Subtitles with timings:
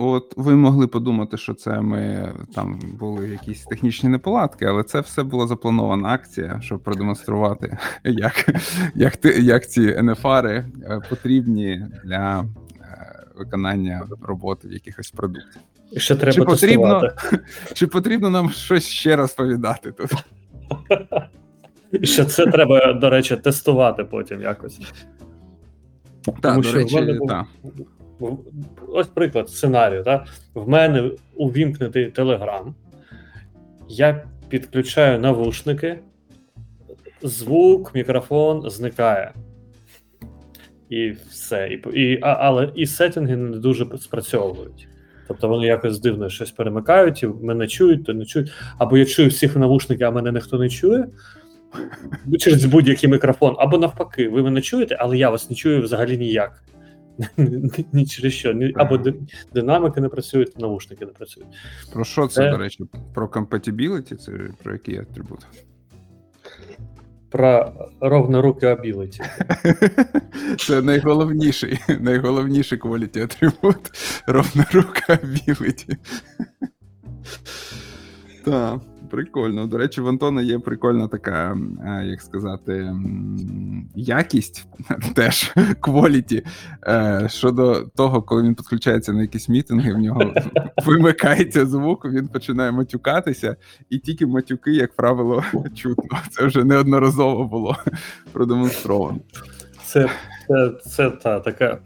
[0.00, 5.22] от ви могли подумати, що це ми там були якісь технічні неполадки, але це все
[5.22, 8.62] була запланована акція, щоб продемонструвати, як
[8.94, 10.64] як, як ці NFR
[11.08, 12.44] потрібні для
[13.36, 15.60] виконання роботи в якихось продуктів.
[15.96, 17.10] Ще треба чи потрібно,
[17.72, 20.10] чи потрібно нам щось ще розповідати тут?
[21.92, 24.80] І ще це треба, до речі, тестувати потім якось.
[26.24, 27.46] Так, Тому, до речі, був, так.
[28.88, 30.04] Ось приклад сценарію.
[30.04, 30.26] Так?
[30.54, 32.74] В мене увімкнутий Телеграм,
[33.88, 35.98] я підключаю навушники,
[37.22, 39.32] звук, мікрофон зникає.
[40.88, 41.68] І все.
[41.68, 44.88] І, і, Але і сеттинги не дуже спрацьовують.
[45.28, 48.52] Тобто вони якось дивно щось перемикають, і мене чують, то не чують.
[48.78, 51.06] Або я чую всіх навушники, а мене ніхто не чує.
[52.38, 56.62] Через будь-який мікрофон, або навпаки, ви мене чуєте, але я вас не чую взагалі ніяк.
[57.92, 58.54] Ні через що.
[58.74, 58.98] Або
[59.54, 61.48] динамики не працюють, навушники не працюють.
[61.92, 62.84] Про що це, це, до речі?
[63.14, 64.16] Про compatibility?
[64.16, 65.46] Це про який атрибут?
[67.30, 69.20] Про ровноруки ability.
[70.58, 73.76] Це найголовніший найголовніший quality атрибут
[74.26, 75.96] ровнорука ability.
[78.44, 78.80] Так.
[79.10, 79.66] Прикольно.
[79.66, 82.94] До речі, в Антона є прикольна така, е, як сказати,
[83.94, 84.66] якість
[85.14, 86.42] теж кваліті
[87.26, 90.34] щодо того, коли він підключається на якісь мітинги, в нього
[90.86, 93.56] вимикається звук, він починає матюкатися,
[93.90, 96.18] і тільки матюки, як правило, чутно.
[96.30, 97.76] Це вже неодноразово було
[98.32, 99.20] продемонстровано.
[99.84, 100.10] Це
[100.48, 101.78] це, це та така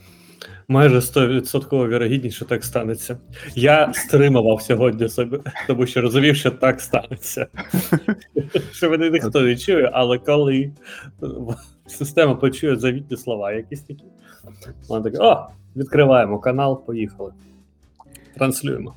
[0.68, 3.18] майже 100% вірогідність, що так станеться.
[3.54, 7.46] Я стримував сьогодні себе, тому що розумів, що так станеться.
[8.72, 10.72] Що мене ніхто не чує, але коли
[11.86, 14.04] система почує завітні слова, якісь такі,
[14.88, 17.32] вона така: о, відкриваємо канал, поїхали.
[18.34, 18.94] Транслюємо.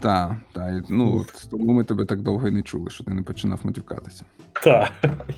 [0.00, 0.84] Так, так.
[0.88, 4.24] Ну, тому ми тебе так довго і не чули, що ти не починав матюкатися.
[4.62, 4.92] Так,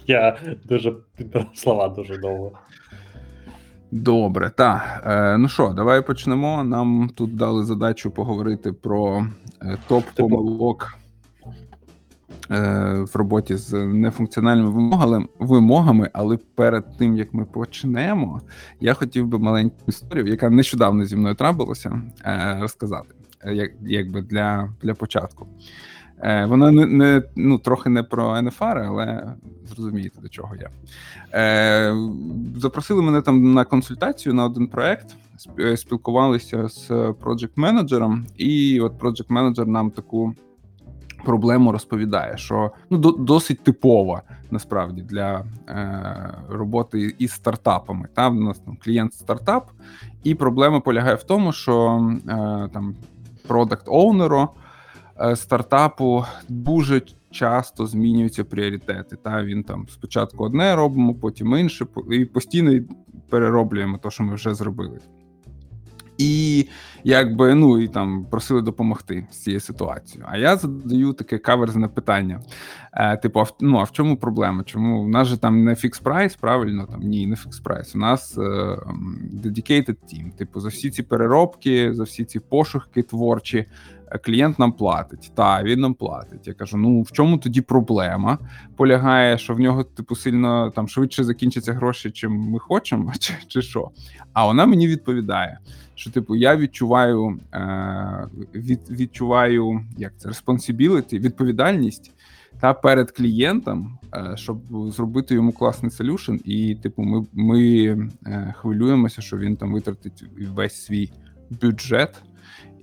[0.06, 2.58] я дуже підбирав слова дуже довго.
[3.92, 5.02] Добре, так.
[5.06, 6.64] Е, ну що, давай почнемо.
[6.64, 9.26] Нам тут дали задачу поговорити про
[9.62, 10.94] е, топ помилок
[12.50, 18.40] е, в роботі з нефункціональними вимогами, вимогами, але перед тим як ми почнемо,
[18.80, 23.14] я хотів би маленьку історію, яка нещодавно зі мною трапилася, е, розказати,
[23.44, 25.46] як, якби для, для початку.
[26.22, 29.34] Е, Вона не не ну трохи не про NFR, але
[29.66, 30.70] зрозумієте, до чого я.
[31.34, 31.96] Е,
[32.56, 35.16] Запросили мене там на консультацію на один проект,
[35.58, 40.34] е, спілкувалися з проджект менеджером і от проджект менеджер нам таку
[41.24, 48.08] проблему розповідає, що ну досить типова насправді для е, роботи із стартапами.
[48.14, 49.70] Там у нас там клієнт стартап,
[50.24, 52.28] і проблема полягає в тому, що е,
[52.72, 52.94] там
[53.48, 54.48] продакт оунеру
[55.34, 59.16] стартапу дуже часто змінюються пріоритети.
[59.16, 62.80] Та він там спочатку одне робимо, потім інше, і постійно
[63.28, 65.00] перероблюємо те, що ми вже зробили.
[66.20, 66.68] І
[67.04, 70.28] якби ну і там просили допомогти з цією ситуацією.
[70.30, 72.40] А я задаю таке каверзне питання:
[72.92, 74.64] Е, типу, а в, ну а в чому проблема?
[74.64, 76.36] Чому у нас же там не фікс прайс?
[76.36, 77.94] Правильно там ні, не фікс прайс.
[77.94, 78.40] У нас е,
[79.44, 80.30] dedicated team.
[80.36, 83.66] Типу, за всі ці переробки, за всі ці пошуки творчі
[84.18, 85.32] клієнт нам платить.
[85.34, 86.46] Та він нам платить.
[86.46, 88.38] Я кажу: ну в чому тоді проблема?
[88.76, 93.62] Полягає, що в нього типу сильно там швидше закінчаться гроші, чим ми хочемо, чи, чи
[93.62, 93.90] що?
[94.32, 95.58] А вона мені відповідає.
[96.00, 102.12] Що, типу, я відчуваю е, від, відчуваю як це responsibility, відповідальність
[102.60, 104.60] та перед клієнтом, е, щоб
[104.92, 107.84] зробити йому класний solution, і типу, ми ми
[108.26, 110.24] е, хвилюємося, що він там витратить
[110.54, 111.12] весь свій
[111.62, 112.22] бюджет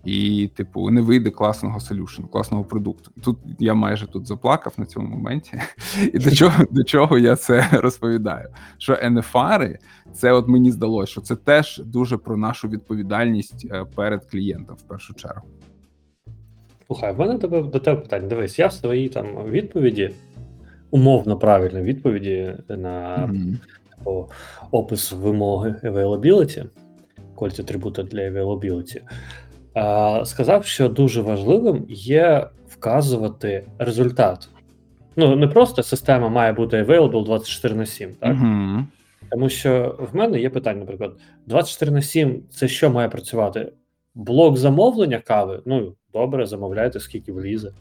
[0.08, 3.12] і, типу, не вийде класного солюшну, класного продукту.
[3.24, 5.62] Тут я майже тут заплакав на цьому моменті.
[6.14, 8.48] І до чого до чого я це розповідаю?
[8.78, 9.76] Що NFR
[10.14, 14.82] це от мені здалося, що це теж дуже про нашу відповідальність е, перед клієнтом в
[14.82, 15.48] першу чергу.
[16.88, 18.28] Слухай, в мене тебе до тебе питання.
[18.28, 20.12] Дивись, я в своїй там відповіді,
[20.92, 23.58] умовно правильної відповіді на mm-hmm.
[23.98, 24.30] типу,
[24.72, 26.66] опис вимоги availability,
[27.36, 29.02] quality атрибута для availability,
[30.26, 34.50] сказав, що дуже важливим є вказувати результат.
[35.16, 38.36] Ну, не просто система має бути available 24 на 7, так?
[38.36, 38.86] Uh-huh.
[39.32, 41.12] Тому що в мене є питання, наприклад,
[41.46, 43.72] 24 на 7 це що має працювати?
[44.16, 47.72] Блок замовлення кави, ну добре, замовляйте, скільки влізе.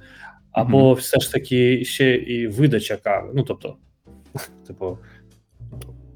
[0.52, 0.94] Або uh-huh.
[0.94, 3.31] все ж таки ще і видача кави.
[3.34, 3.76] Ну, тобто,
[4.66, 4.99] типу,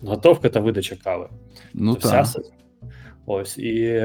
[0.02, 1.28] готовка та видача кави.
[1.74, 2.26] Ну, так.
[3.32, 4.02] Ось і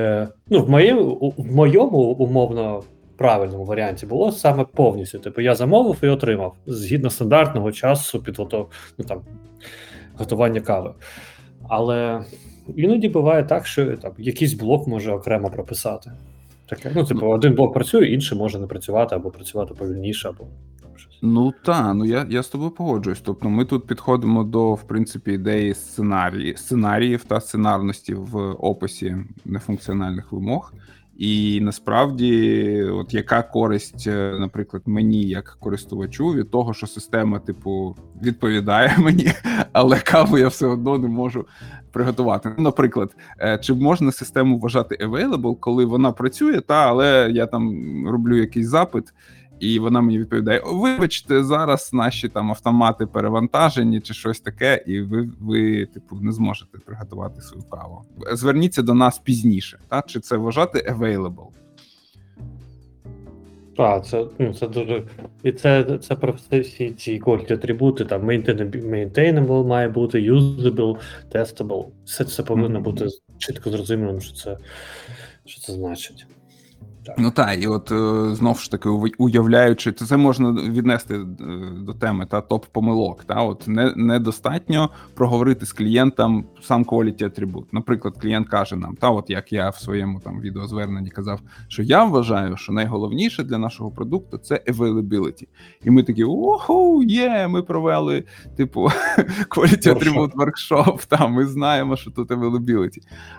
[0.50, 2.83] ну, в моєму в моєму умовно
[3.18, 5.19] правильному варіанті було саме повністю.
[5.19, 8.69] Типу, я замовив і отримав згідно стандартного часу підготов...
[8.98, 9.22] ну, там,
[10.18, 10.94] готування кави.
[11.69, 12.24] Але
[12.75, 16.12] іноді буває так, що там якийсь блок може окремо прописати.
[16.69, 20.44] Таке, ну, типу, один блок працює, інший може не працювати, або працювати повільніше, або
[21.00, 21.19] щось.
[21.21, 23.21] Ну так, ну я я з тобою погоджуюсь.
[23.21, 30.31] Тобто ми тут підходимо до, в принципі, ідеї сценарії, сценаріїв та сценарності в описі нефункціональних
[30.31, 30.74] вимог.
[31.18, 37.95] І насправді, от яка користь, е, наприклад, мені як користувачу від того, що система, типу,
[38.24, 39.31] відповідає мені,
[39.71, 41.45] але каву я все одно не можу
[41.92, 42.53] приготувати.
[42.57, 47.74] Ну, Наприклад, е, чи можна систему вважати available, коли вона працює, та але я там
[48.07, 49.13] роблю якийсь запит.
[49.60, 55.30] І вона мені відповідає: вибачте, зараз наші там автомати перевантажені чи щось таке, і ви,
[55.40, 58.02] ви типу, не зможете приготувати свою каву.
[58.31, 60.06] Зверніться до нас пізніше, так?
[60.06, 61.48] чи це вважати available?
[63.78, 65.04] Так, це ну, це дуже.
[65.44, 70.98] І це це про всі ці quality атрибути, там maintainable має бути, usable,
[71.31, 71.86] testable.
[72.06, 72.84] Все це повинно mm-hmm.
[72.84, 73.07] бути
[73.38, 74.57] чітко зрозумілим, що це,
[75.46, 76.25] що це значить.
[77.06, 77.16] Так.
[77.18, 81.25] Ну так, і от е, знову ж таки, уявляючи, то це можна віднести е,
[81.78, 83.24] до теми та топ помилок.
[83.24, 87.74] Та от не недостатньо проговорити з клієнтом сам quality атрибут.
[87.74, 92.04] Наприклад, клієнт каже нам, та от як я в своєму там відеозверненні казав, що я
[92.04, 95.48] вважаю, що найголовніше для нашого продукту це availability.
[95.84, 98.24] І ми такі оху, є, ми провели
[98.57, 98.81] типу
[99.50, 102.98] quality атрибут workshop, Та ми знаємо, що тут availability.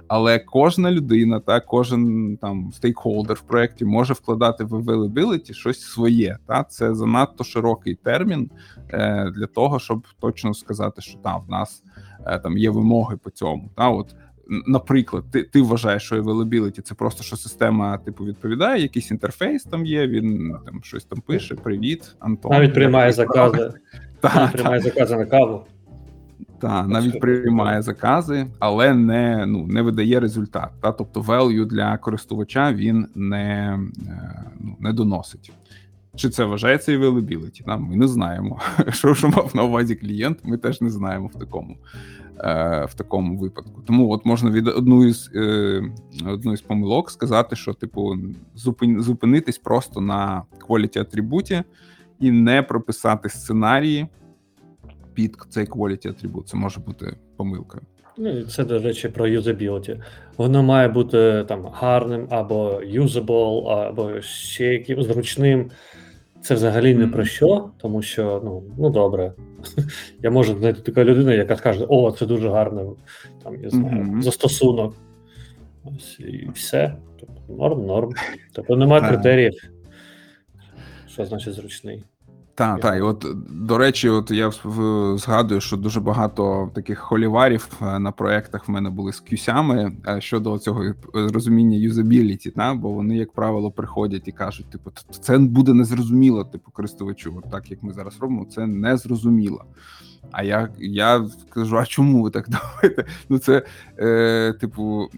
[0.09, 6.39] Але кожна людина, та кожен там стейкхолдер в проєкті може вкладати в availability щось своє.
[6.47, 8.51] Та Це занадто широкий термін
[8.91, 11.83] е, для того, щоб точно сказати, що там в нас
[12.27, 13.71] е, там є вимоги по цьому.
[13.77, 14.15] Та от
[14.67, 19.87] Наприклад, ти ти вважаєш, що availability— це просто що система типу відповідає, якийсь інтерфейс там
[19.87, 20.07] є.
[20.07, 21.55] Він там щось там пише.
[21.55, 22.53] Привіт, Антон.
[22.53, 23.73] Навіть приймає закази.
[24.23, 25.65] Навіть приймає закази на каву.
[26.59, 30.71] Так, навіть приймає закази, але не ну не видає результат.
[30.81, 35.53] Та тобто value для користувача він не е, ну, не доносить.
[36.17, 37.65] Чи це вважається availability?
[37.65, 38.61] Там ми не знаємо.
[38.89, 41.77] Що що мав на увазі клієнт, ми теж не знаємо в такому
[42.41, 43.83] е, в такому випадку.
[43.87, 45.83] Тому от можна від одну із е,
[46.27, 48.17] одну із помилок сказати, що типу
[48.55, 51.63] зупин, зупинитись просто на quality атрибуті
[52.21, 54.07] і не прописати сценарії
[55.17, 56.49] під цей quality атрибут.
[56.49, 57.83] Це може бути помилкою.
[58.19, 60.01] Ну, це, до речі, про юзабіліті.
[60.37, 65.71] Воно має бути там гарним або usable, або ще яким зручним.
[66.43, 69.33] Це взагалі не про що, тому що ну ну добре.
[70.23, 72.97] Я можу знайти така людина, яка скаже: О, це дуже гарно,
[73.43, 74.23] там я знаю, mm-hmm.
[74.23, 74.95] застосунок.
[75.85, 76.97] Ось і все.
[77.21, 78.11] Тобто норм, норм.
[78.53, 79.53] Тобто немає критеріїв,
[81.09, 82.05] що значить зручний.
[82.57, 84.51] Так, так, і от до речі, от я
[85.19, 90.21] згадую, що дуже багато таких холіварів е, на проектах в мене були з кюсями е,
[90.21, 95.75] щодо цього розуміння юзабіліті, та бо вони, як правило, приходять і кажуть, типу, це буде
[95.75, 97.35] незрозуміло, типу, користувачу.
[97.45, 99.65] От так як ми зараз робимо, це незрозуміло.
[100.33, 102.49] А я я кажу: а чому ви так
[102.83, 103.05] думаєте?
[103.29, 103.63] Ну це,
[103.99, 105.09] е, типу,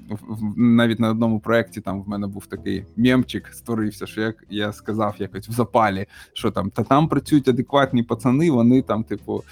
[0.57, 5.15] навіть на одному проєкті там в мене був такий мемчик, створився, що як я сказав
[5.19, 9.43] якось в запалі, що там та там працюють адекватні пацани, вони там, типу,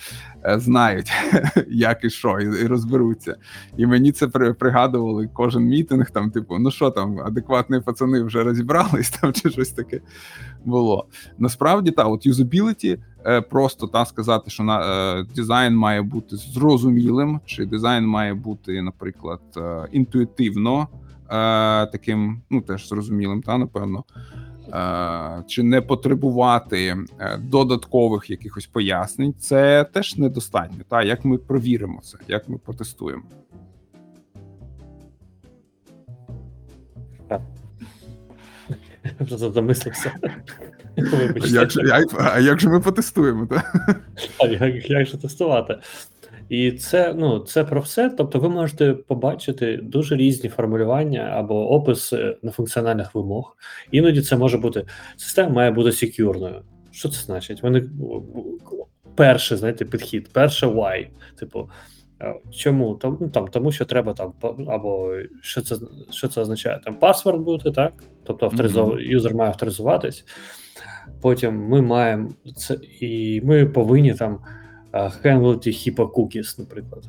[0.44, 1.12] е, знають,
[1.68, 3.36] як і що, і, і розберуться.
[3.76, 6.10] І мені це пригадували кожен мітинг.
[6.10, 10.00] Там, типу, ну що там, адекватні пацани вже розібрались там чи щось таке
[10.66, 11.06] було.
[11.38, 14.80] Насправді, та от юзабіліті Е, просто та сказати, що на
[15.18, 20.88] е, дизайн має бути зрозумілим, чи дизайн має бути, наприклад, е, інтуїтивно
[21.92, 24.04] таким, ну теж зрозумілим, та напевно.
[25.46, 26.96] Чи не потребувати
[27.38, 30.84] додаткових якихось пояснень, це теж недостатньо.
[30.88, 33.22] Та як ми провіримо це, як ми протестуємо?
[39.20, 40.12] Вже замислився.
[42.18, 43.48] А як же ми потестуємо?
[44.38, 45.78] А як, як же тестувати?
[46.48, 48.10] І це ну, це про все.
[48.10, 53.56] Тобто, ви можете побачити дуже різні формулювання або опис нефункціональних вимог.
[53.90, 54.84] Іноді це може бути
[55.16, 56.62] система має бути секюрною.
[56.90, 57.62] Що це значить?
[57.62, 57.84] Вони
[59.14, 61.06] перший, знаєте, підхід, перше why.
[61.38, 61.70] Типу,
[62.50, 62.94] чому?
[62.94, 64.32] Там, ну, там, Тому що треба там,
[64.68, 65.76] або що це
[66.10, 66.80] що це означає?
[66.84, 67.92] Там паспорт бути, так?
[68.24, 68.92] Тобто авторизов...
[68.92, 69.00] mm-hmm.
[69.00, 70.24] юзер має авторизуватись.
[71.20, 74.38] Потім ми маємо це, і ми повинні там
[75.22, 77.04] хендлити HIPAA cookies, наприклад.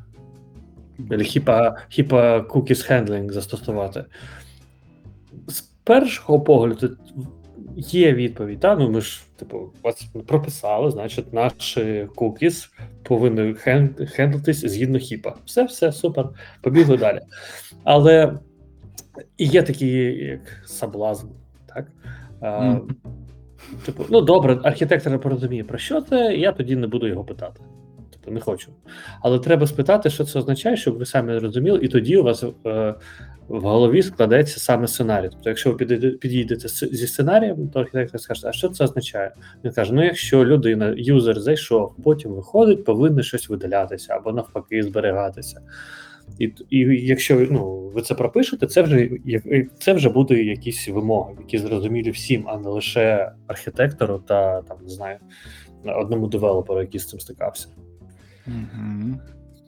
[1.00, 4.06] HIPAA, HIPAA Cookies Handling застосувати.
[5.48, 6.98] З першого погляду
[7.78, 8.60] є відповідь.
[8.60, 8.76] Та?
[8.76, 11.34] Ну, ми ж, типу, вас прописали, значить,
[12.16, 12.70] cookies
[13.04, 15.34] повинні хен- хендлитись згідно HIPAA.
[15.46, 16.30] Все, все, супер,
[16.62, 17.20] побігли далі.
[17.84, 18.40] Але
[19.38, 21.28] є такі, як соблазн,
[21.76, 21.88] так?
[22.42, 22.96] А, Мгм.
[23.86, 27.62] Типу, ну добре, архітектор не порозуміє, про що це, я тоді не буду його питати.
[28.28, 28.72] Типу, не хочу.
[29.22, 32.96] Але треба спитати, що це означає, щоб ви самі розуміли, і тоді у вас е,
[33.48, 35.30] в голові складеться саме сценарій.
[35.32, 39.32] Тобто, якщо ви підійдете зі сценарієм, то архітектор скаже, а що це означає?
[39.64, 45.62] Він каже: ну, якщо людина, юзер зайшов, потім виходить, повинно щось видалятися або навпаки зберігатися.
[46.40, 49.10] І, і якщо ну, ви це пропишете, це вже
[49.80, 54.90] це вже буде якісь вимоги, які зрозумілі всім, а не лише архітектору та там не
[54.90, 55.18] знаю
[55.86, 57.68] одному девелоперу, який з цим стикався.
[58.48, 59.20] Мгм.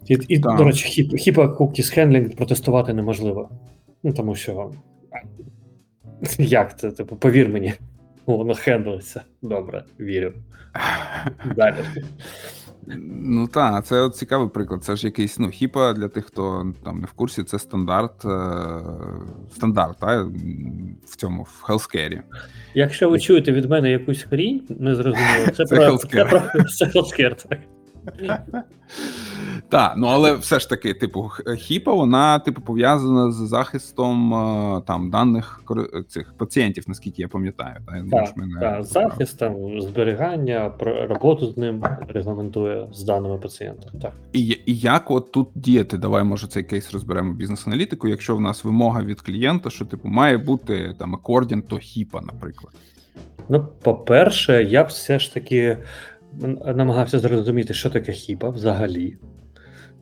[0.08, 3.50] І, і до речі, хіп, хіпа cookies handling протестувати неможливо.
[4.04, 4.72] Ну тому що
[6.38, 6.92] як це?
[6.92, 7.74] Типу, повір мені,
[8.26, 9.22] воно хендлиться.
[9.42, 10.34] Добре, вірю.
[11.56, 11.76] Далі.
[13.22, 14.84] Ну так, це от цікавий приклад.
[14.84, 18.82] Це ж якийсь ну, хіпа для тих, хто там не в курсі, це стандарт, е,
[19.56, 20.24] стандарт та,
[21.06, 22.22] в цьому в healthcare.
[22.74, 26.30] Якщо ви чуєте від мене якусь хрінь, не зрозуміло, це, Це про healthcare.
[26.30, 27.60] це про це healthcare, так.
[29.70, 35.10] Так, ну але все ж таки, типу, хіпа, вона типу пов'язана з захистом е, там
[35.10, 35.64] даних
[36.08, 37.76] цих пацієнтів, наскільки я пам'ятаю.
[37.86, 38.84] Та, Так, так, поправ.
[38.84, 39.44] захист,
[39.80, 40.72] зберігання,
[41.10, 43.90] роботу з ним регламентує з даними пацієнта.
[44.02, 44.14] Так.
[44.34, 45.98] І, і як от тут діяти?
[45.98, 48.08] Давай, може, цей кейс розберемо бізнес-аналітику.
[48.08, 52.74] Якщо в нас вимога від клієнта, що типу має бути там акордін, то хіпа, наприклад.
[53.50, 55.78] Ну, по-перше, я б все ж таки
[56.76, 59.18] намагався зрозуміти, що таке хіпа взагалі.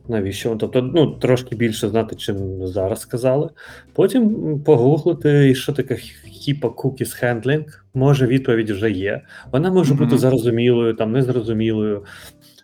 [0.08, 0.56] Навіщо?
[0.56, 3.50] Тобто, ну, трошки більше знати, чим зараз сказали.
[3.92, 7.64] Потім погуглити, що таке хіпа cookies handling.
[7.94, 9.22] Може, відповідь вже є.
[9.52, 10.04] Вона може Мгм.
[10.04, 12.04] бути зрозумілою, там, незрозумілою,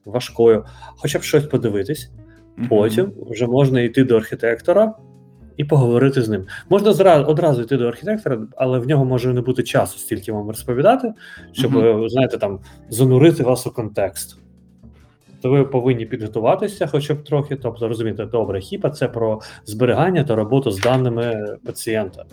[0.05, 0.65] важкою.
[0.97, 2.11] Хоча б щось подивитись.
[2.57, 2.69] Мгм.
[2.69, 4.95] Потім вже можна йти до архітектора
[5.57, 6.47] і поговорити з ним.
[6.71, 10.49] Можна зразу одразу йти до архітектора, але в нього може не бути часу стільки вам
[10.49, 11.13] розповідати,
[11.53, 12.09] щоб Мгм.
[12.09, 12.59] знаєте, там
[12.89, 14.39] занурити вас у контекст.
[15.43, 20.35] То ви повинні підготуватися, хоча б трохи, тобто розумієте, добре, хіпа це про зберігання та
[20.35, 22.25] роботу з даними пацієнта.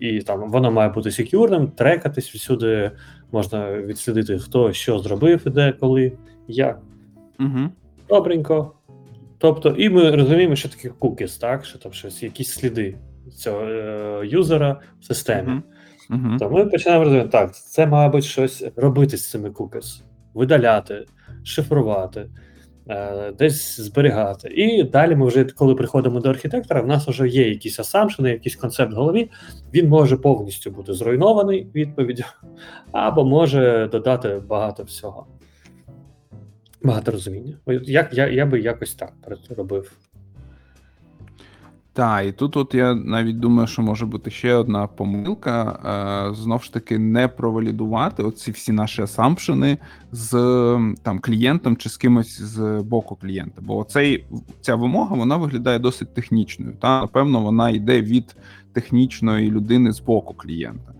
[0.00, 2.90] І там воно має бути секюрним, трекатись всюди,
[3.32, 6.12] можна відслідити, хто що зробив, де, коли,
[6.48, 6.78] як.
[7.38, 7.70] Мгм.
[8.08, 8.72] Добренько.
[9.42, 11.64] Тобто, і ми розуміємо, що таке cookies, так?
[11.64, 12.96] Що там щось, якісь сліди
[13.36, 15.48] цього е, юзера в системі.
[15.48, 15.62] Мгм.
[16.08, 16.38] Мгм.
[16.38, 20.02] То ми починаємо розуміти, так, це, мабуть, щось робити з цими cookies.
[20.34, 21.06] видаляти,
[21.44, 22.30] шифрувати,
[22.88, 24.48] е, десь зберігати.
[24.48, 28.56] І далі ми вже, коли приходимо до архітектора, в нас вже є якісь асампшени, якийсь
[28.56, 29.30] концепт в голові.
[29.74, 32.24] Він може повністю бути зруйнований відповіддю,
[32.92, 35.26] або може додати багато всього.
[36.84, 37.54] Багато розуміння.
[37.82, 39.12] Як, я, я би якось так
[39.56, 39.92] робив.
[41.94, 45.78] Так, і тут от я навіть думаю, що може бути ще одна помилка.
[46.30, 49.78] Е, знов ж таки, не провалідувати оці всі наші асампшени
[50.12, 50.30] з
[51.02, 53.62] там клієнтом чи з кимось з боку клієнта.
[53.62, 54.24] Бо цей,
[54.60, 56.76] ця вимога вона виглядає досить технічною.
[56.80, 58.36] Та напевно, вона йде від
[58.72, 60.92] технічної людини з боку клієнта.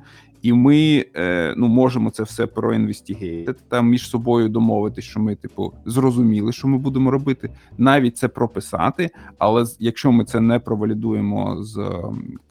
[0.43, 5.73] І ми е, ну, можемо це все проінвестігейти, там між собою домовитись, що ми, типу,
[5.87, 9.11] зрозуміли, що ми будемо робити, навіть це прописати.
[9.39, 11.79] Але якщо ми це не провалідуємо з,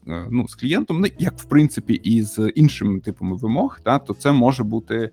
[0.06, 4.14] е, ну, з клієнтом, ну, як в принципі і з іншими типами вимог, та, то
[4.14, 5.10] це може бути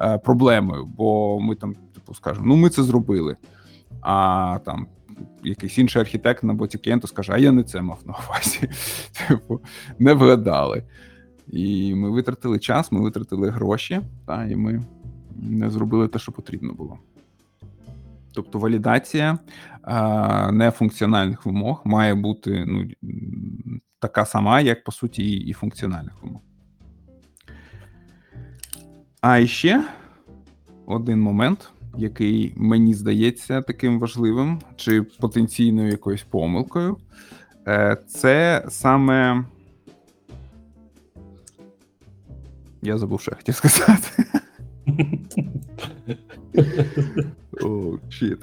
[0.00, 3.36] е, проблемою, бо ми там, типу, скажемо, ну ми це зробили.
[4.00, 4.86] А там
[5.44, 8.68] якийсь інший архітект на боці клієнта скаже, а я не це мав на увазі.
[9.28, 9.60] Типу,
[9.98, 10.82] не вгадали.
[11.52, 14.82] І ми витратили час, ми витратили гроші, та, і ми
[15.36, 16.98] не зробили те, що потрібно було.
[18.32, 19.38] Тобто валідація
[19.82, 22.88] а, нефункціональних вимог має бути ну,
[23.98, 26.40] така сама, як по суті, і, і функціональних вимог.
[29.20, 29.84] А ще
[30.86, 36.96] один момент, який мені здається таким важливим, чи потенційною якоюсь помилкою,
[37.66, 39.44] е, це саме.
[42.82, 44.24] Я забув, що я хотів сказати.
[47.62, 48.38] О, щит.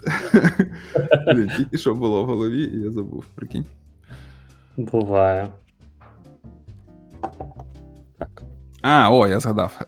[1.57, 3.25] Тільки що було в голові, і я забув.
[3.35, 3.65] Прикинь.
[4.77, 5.49] Буває.
[8.17, 8.43] Так.
[8.89, 9.79] А, о, я згадав.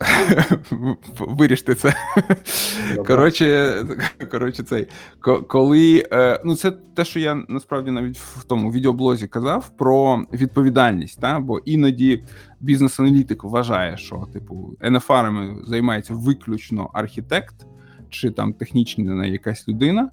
[1.19, 1.93] Виріште це.
[3.07, 3.73] Коротше,
[4.31, 4.87] коротше, цей.
[5.47, 6.07] Коли.
[6.11, 11.21] Е, ну, це те, що я насправді навіть в тому відеоблозі казав про відповідальність.
[11.21, 11.39] Та?
[11.39, 12.23] Бо іноді
[12.59, 17.55] бізнес-аналітик вважає, що, типу, НФРами займається виключно архітект
[18.09, 20.09] чи там технічна якась людина.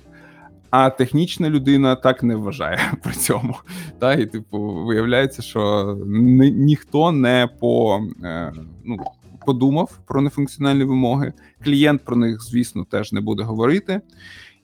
[0.70, 3.56] А технічна людина так не вважає при цьому.
[3.99, 8.52] Та і типу, виявляється, що ні, ніхто не по е,
[8.85, 8.96] ну
[9.46, 11.32] подумав про нефункціональні вимоги.
[11.64, 14.00] Клієнт про них, звісно, теж не буде говорити.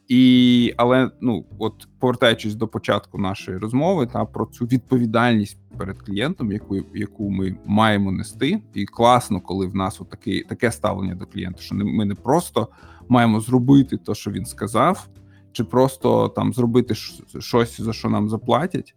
[0.09, 6.52] І але ну от повертаючись до початку нашої розмови, та про цю відповідальність перед клієнтом,
[6.52, 11.62] яку яку ми маємо нести, і класно, коли в нас таке, таке ставлення до клієнта,
[11.62, 12.68] що не ми не просто
[13.09, 15.09] маємо зробити те, що він сказав
[15.52, 16.94] чи просто там зробити
[17.38, 18.94] щось, за що нам заплатять.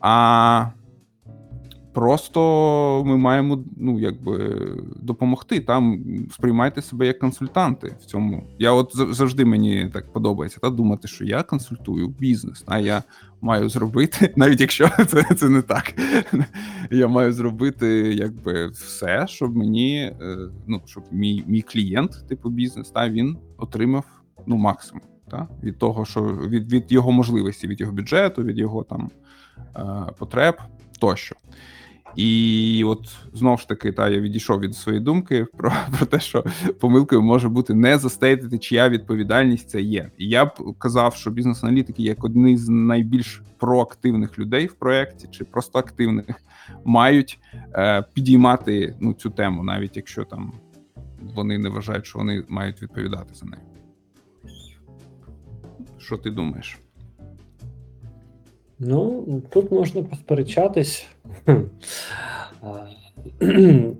[0.00, 0.66] А
[1.92, 5.60] просто ми маємо ну, якби допомогти.
[5.60, 8.46] Там сприймайте себе як консультанти в цьому.
[8.58, 13.02] Я от завжди мені так подобається та думати, що я консультую бізнес, а я
[13.40, 15.94] маю зробити, навіть якщо це це не так.
[16.90, 20.36] Я маю зробити якби все, щоб мені, е,
[20.66, 24.04] ну щоб мій мій клієнт, типу бізнес, та він отримав
[24.46, 28.82] ну максимум та від того, що від від його можливості, від його бюджету, від його
[28.82, 29.10] там
[29.76, 30.56] е, потреб
[30.98, 31.36] тощо.
[32.16, 36.44] І от знову ж таки, та я відійшов від своєї думки про про те, що
[36.80, 40.10] помилкою може бути не застейтити, чия відповідальність це є.
[40.18, 45.44] І я б казав, що бізнес-аналітики як одні з найбільш проактивних людей в проєкті, чи
[45.44, 46.26] просто активних,
[46.84, 47.38] мають
[47.74, 50.52] е, підіймати ну цю тему, навіть якщо там
[51.34, 53.62] вони не вважають, що вони мають відповідати за неї.
[56.02, 56.78] Що ти думаєш?
[58.78, 61.06] Ну, тут можна посперечатись,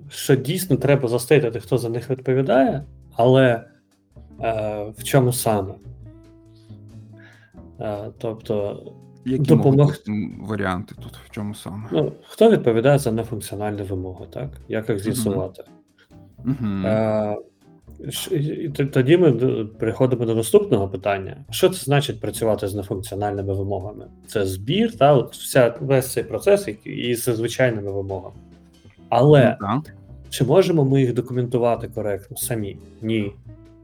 [0.09, 2.83] що дійсно треба застейтити, хто за них відповідає,
[3.15, 3.65] але
[4.41, 5.73] е, в чому саме?
[7.79, 8.83] Е, тобто,
[9.25, 9.93] Які допомог...
[10.41, 11.89] варіанти тут в чому саме?
[11.91, 14.49] Ну, Хто відповідає за нефункціональні вимоги, так?
[14.67, 15.63] Як їх з'ясувати?
[16.45, 16.67] Угу.
[16.85, 17.37] Е,
[18.93, 19.31] тоді ми
[19.65, 24.05] переходимо до наступного питання: що це значить працювати з нефункціональними вимогами?
[24.27, 28.35] Це збір, та от вся весь цей процес і з звичайними вимогами.
[29.09, 29.83] Але ну,
[30.29, 32.77] чи можемо ми їх документувати коректно самі?
[33.01, 33.31] Ні.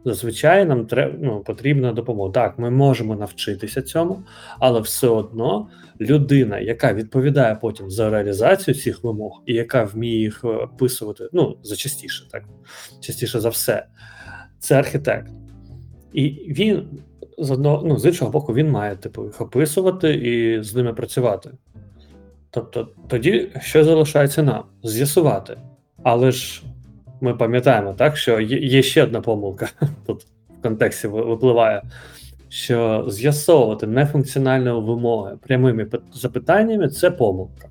[0.06, 2.32] Зазвичай нам треба ну, потрібна допомога.
[2.32, 4.20] Так, ми можемо навчитися цьому,
[4.60, 5.68] але все одно
[6.00, 12.30] людина, яка відповідає потім за реалізацію цих вимог, і яка вміє їх описувати, ну зачастіше,
[12.32, 12.44] так
[13.00, 13.86] частіше за все,
[14.60, 15.32] це архітект.
[16.14, 16.88] І він
[17.38, 21.52] з одного, ну, з іншого боку, він має типу їх описувати і з ними працювати.
[22.52, 24.64] Тобто, тоді що залишається нам?
[24.84, 25.58] З'ясувати.
[26.04, 26.64] Але ж
[27.22, 29.70] ми пам'ятаємо, так, що є ще одна помилка
[30.06, 30.24] тут
[30.60, 31.82] в контексті випливає,
[32.50, 37.70] що з'ясовувати нефункціональні вимоги прямими запитаннями це помилка.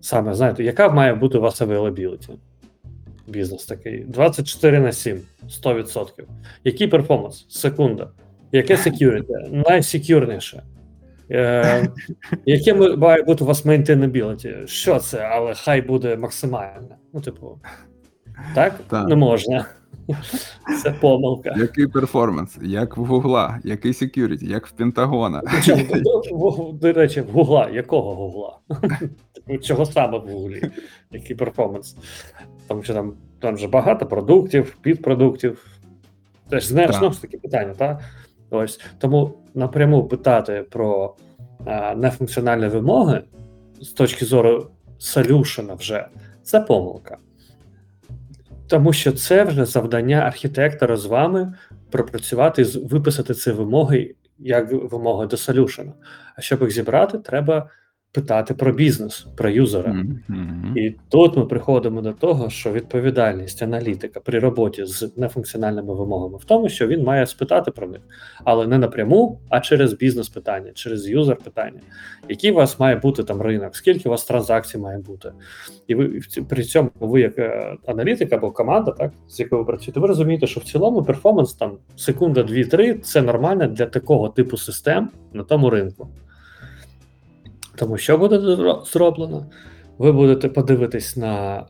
[0.00, 2.30] Саме знаєте, яка має бути у вас availability?
[3.28, 6.06] Бізнес такий 24 на 7, 100%.
[6.64, 7.46] Який перформанс?
[7.48, 8.10] Секунда.
[8.52, 9.64] Яке security?
[9.68, 10.62] Найсекюрніше.
[11.30, 11.88] Е,
[12.46, 14.66] Яке має бути у вас maintainability?
[14.66, 16.96] Що це, але хай буде максимальне.
[17.12, 17.58] Ну, типу,
[18.54, 18.80] так?
[18.88, 19.08] так?
[19.08, 19.66] Не можна.
[20.82, 21.54] Це помилка.
[21.58, 25.42] Який перформанс, як в Гугла, який security, як в Пентагона.
[26.72, 28.58] До речі, в Гугла, якого Гугла?
[29.62, 30.70] Чого саме в Гуглі?
[31.10, 31.96] Який перформанс?
[32.68, 35.66] Тому що там там вже багато продуктів, підпродуктів.
[36.48, 38.00] Теж знаєш, знову ж таки питання, так?
[38.50, 41.14] Ось тому напряму питати про
[41.66, 43.22] а, нефункціональні вимоги
[43.80, 44.66] з точки зору
[44.98, 46.06] солюшена вже
[46.42, 47.16] це помилка.
[48.70, 51.54] Тому що це вже завдання архітектора з вами
[51.90, 55.92] пропрацювати, виписати ці вимоги як вимоги до солюшена.
[56.36, 57.70] А щоб їх зібрати, треба
[58.12, 59.92] питати про бізнес, про юзера.
[59.92, 60.78] Mm-hmm.
[60.78, 66.44] І тут ми приходимо до того, що відповідальність аналітика при роботі з нефункціональними вимогами в
[66.44, 68.00] тому, що він має спитати про них,
[68.44, 71.80] але не напряму, а через бізнес-питання, через юзер питання,
[72.28, 75.32] який у вас має бути там ринок, скільки у вас транзакцій має бути.
[75.86, 80.00] І ви при цьому ви, як е, аналітик або команда, так з якою ви працюєте,
[80.00, 85.10] ви розумієте, що в цілому перформанс там секунда, дві-три це нормально для такого типу систем
[85.32, 86.08] на тому ринку.
[87.80, 88.40] Тому що буде
[88.84, 89.46] зроблено?
[89.98, 91.66] Ви будете подивитись на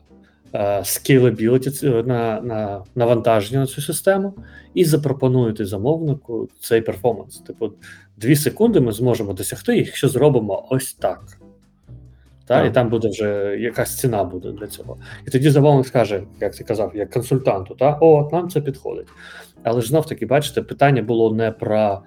[0.53, 4.33] scalability, на на навантаження на цю систему,
[4.73, 7.37] і запропонуєте замовнику цей перформанс.
[7.37, 7.71] Типу,
[8.17, 11.37] дві секунди ми зможемо досягти, якщо зробимо ось так.
[12.45, 14.97] Та, І там буде вже якась ціна буде для цього.
[15.27, 19.07] І тоді замовник скаже, як ти казав, як консультанту, та, о, нам це підходить.
[19.63, 22.01] Але ж знов таки, бачите, питання було не про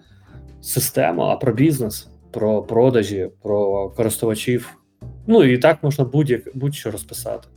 [0.61, 4.79] систему, а про бізнес, про продажі, про користувачів.
[5.27, 7.49] Ну і так можна будь-як будь-що розписати.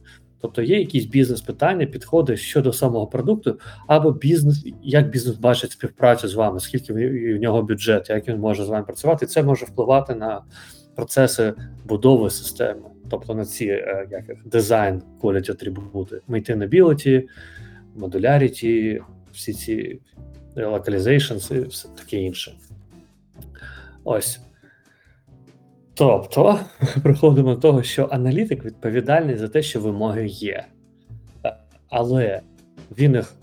[0.42, 6.36] Тобто є якісь бізнес-питання, підходи щодо самого продукту, або бізнес, як бізнес бачить співпрацю з
[6.36, 9.26] вами, скільки в нього бюджет, як він може з вами працювати.
[9.26, 10.42] Це може впливати на
[10.96, 11.54] процеси
[11.86, 17.24] будови системи, тобто на ці е, як дизайн, quality атрибути, maintainability,
[18.00, 19.00] modularity,
[19.34, 20.00] всі ці
[20.56, 22.54] localizations і все таке інше.
[24.04, 24.40] Ось.
[25.98, 26.60] Тобто,
[27.04, 30.66] приходимо до того, що аналітик відповідальний за те, що вимоги є.
[31.90, 32.42] Але
[32.98, 33.34] він їх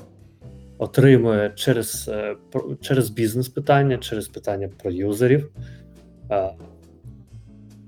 [0.79, 2.37] отримує через, е,
[2.81, 5.51] через бізнес-питання, через питання про юзерів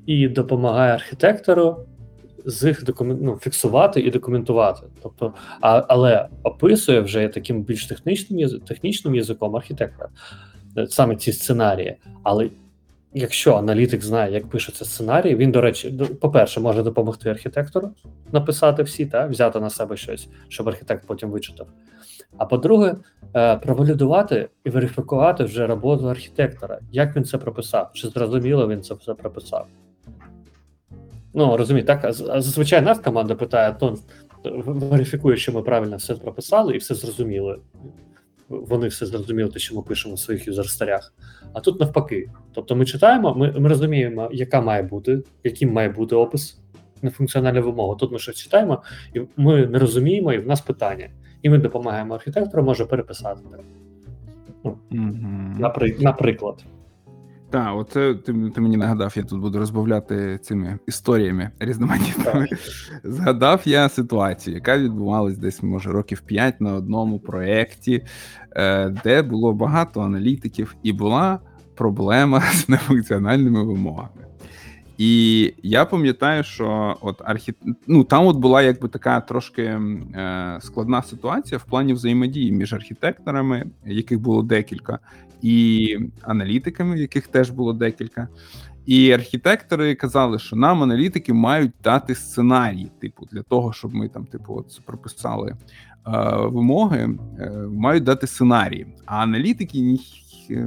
[0.07, 1.77] і допомагає архітектору
[2.45, 3.19] з їх докумен...
[3.23, 4.87] ну, фіксувати і документувати.
[5.03, 10.09] Тобто, а, але описує вже таким більш технічним, технічним язиком архітектора
[10.79, 11.97] е, саме ці сценарії.
[12.23, 12.51] Але
[13.17, 17.91] якщо аналітик знає, як пишеться сценарій, він, до речі, по-перше, може допомогти архітектору
[18.33, 21.67] написати всі, та, взяти на себе щось, щоб архітект потім вичитав.
[22.37, 22.95] А по-друге,
[23.35, 28.95] е, провалідувати і верифікувати вже роботу архітектора, як він це прописав, чи зрозуміло він це
[28.95, 29.67] все прописав.
[31.35, 33.99] Ну, розумієте, так, зазвичай нас команда питає, то
[34.45, 37.59] верифікує, що ми правильно все прописали і все зрозуміли.
[38.49, 41.13] Вони все зрозуміли, те, що ми пишемо в своїх юзер-старях.
[41.53, 42.31] А тут навпаки.
[42.53, 46.61] Тобто ми читаємо, ми, ми розуміємо, яка має бути, яким має бути опис
[47.03, 47.97] на функціональну вимогу.
[47.97, 48.83] Тут ми щось читаємо,
[49.15, 51.09] і ми не розуміємо, і в нас питання.
[51.43, 53.41] І ми допомагаємо архітектору, може переписати.
[54.91, 55.57] Мгм.
[55.61, 56.65] Напри- наприклад.
[57.51, 62.49] Так, оце ти, ти мені нагадав, я тут буду розбавляти цими історіями різноманітними.
[63.05, 68.05] Згадав я ситуацію, яка відбувалась десь, може, років 5 на одному проєкті,
[68.57, 71.41] е, де було багато аналітиків, і була
[71.75, 74.27] проблема з нефункціональними вимогами.
[74.99, 77.55] І я пам'ятаю, що от архі...
[77.87, 83.67] ну, там от була якби така трошки е, складна ситуація в плані взаємодії між архітекторами,
[83.85, 84.99] яких було декілька,
[85.43, 88.29] і аналітиками, яких теж було декілька.
[88.87, 94.27] І архітектори казали, що нам аналітики мають дати сценарій, типу, для того, щоб ми там,
[94.27, 95.57] типу, от прописали
[96.37, 97.09] вимоги,
[97.41, 98.87] е, мають дати сценарії.
[99.07, 100.01] А аналітики ні,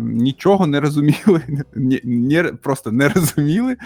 [0.01, 1.41] нічого не розуміли,
[1.75, 3.77] ні, ні, просто не розуміли,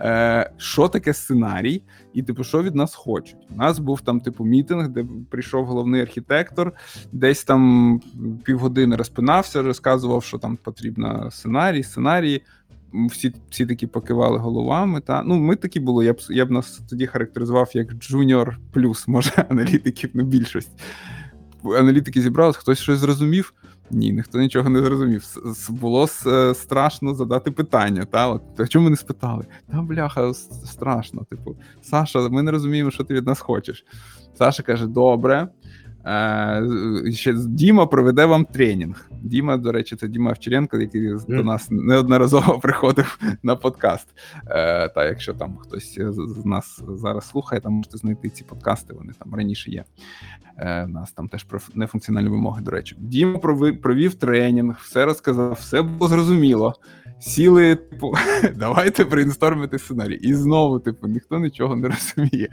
[0.00, 1.82] е, що таке сценарій,
[2.14, 3.36] і типу, що від нас хочуть.
[3.50, 6.72] У нас був там, типу, мітинг, де прийшов головний архітектор,
[7.12, 8.00] десь там
[8.44, 12.42] півгодини розпинався, розказував, що там потрібно сценарій, сценарії.
[12.92, 15.00] Всі всі такі покивали головами.
[15.00, 16.04] Та ну ми такі були.
[16.04, 20.70] Я б я б нас тоді характеризував як junior плюс, може, аналітиків на більшість.
[21.64, 23.54] Аналітики зібрались, хтось щось зрозумів.
[23.90, 25.24] Ні, ніхто нічого не зрозумів.
[25.68, 26.08] Було
[26.54, 28.04] страшно задати питання.
[28.04, 29.44] Та от чому ми не спитали?
[29.72, 31.24] Та бляха, страшно.
[31.30, 33.84] Типу, Саша, ми не розуміємо, що ти від нас хочеш.
[34.34, 35.48] Саша каже: добре.
[37.12, 39.10] Ще Діма проведе вам тренінг.
[39.22, 44.08] Діма, до речі, це Діма Овчаренко, який до нас неодноразово приходив на подкаст.
[44.46, 45.98] Е, Та якщо там хтось
[46.38, 49.84] з нас зараз слухає, там можете знайти ці подкасти, вони там раніше є.
[50.58, 52.96] Е, У нас там теж про нефункціональні вимоги, до речі.
[52.98, 56.74] Діма прови- провів тренінг, все розказав, все було зрозуміло.
[57.20, 58.12] Сіли, типу,
[58.56, 60.14] давайте брейнстормити сценарій.
[60.14, 62.48] І знову, типу, ніхто нічого не розуміє.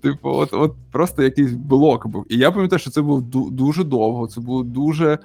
[0.00, 2.24] Типу, от, от просто якийсь блок був.
[2.28, 4.26] І я пам'ятаю, що це було дуже довго.
[4.26, 5.18] Це було дуже,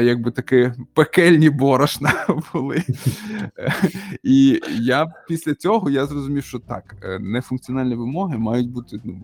[0.00, 2.12] якби такі пекельні борошна
[2.52, 2.82] були.
[3.58, 3.72] Е,
[4.22, 9.00] І я після цього я зрозумів, що так, е, нефункціональні вимоги мають бути.
[9.04, 9.22] Ну,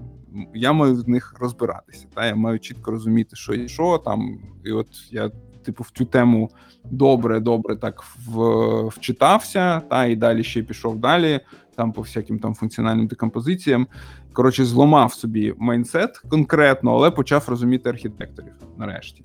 [0.54, 2.06] я маю в них розбиратися.
[2.14, 4.38] Та я маю чітко розуміти, що і що там.
[4.64, 5.30] І от я,
[5.64, 6.50] типу, в цю тему
[6.84, 11.40] добре, добре так в, вчитався, та і далі ще пішов далі,
[11.78, 13.86] там по всяким там функціональним декомпозиціям.
[14.32, 19.24] Коротше, зламав собі майнсет конкретно, але почав розуміти архітекторів нарешті.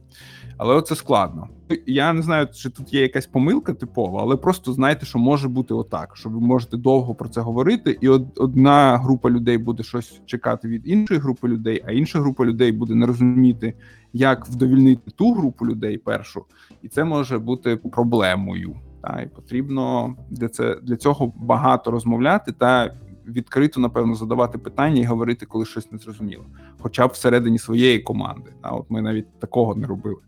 [0.58, 1.48] Але оце складно.
[1.86, 5.74] Я не знаю, чи тут є якась помилка типова, але просто знайте, що може бути
[5.74, 10.22] отак, що ви можете довго про це говорити, і од- одна група людей буде щось
[10.26, 13.74] чекати від іншої групи людей, а інша група людей буде не розуміти,
[14.14, 16.46] як вдовільнити ту групу людей першу,
[16.82, 18.76] і це може бути проблемою.
[19.04, 22.94] Та і потрібно для це для цього багато розмовляти та
[23.28, 26.44] відкрито, напевно, задавати питання і говорити, коли щось не зрозуміло,
[26.80, 28.52] хоча б всередині своєї команди.
[28.62, 30.22] Та от ми навіть такого не робили.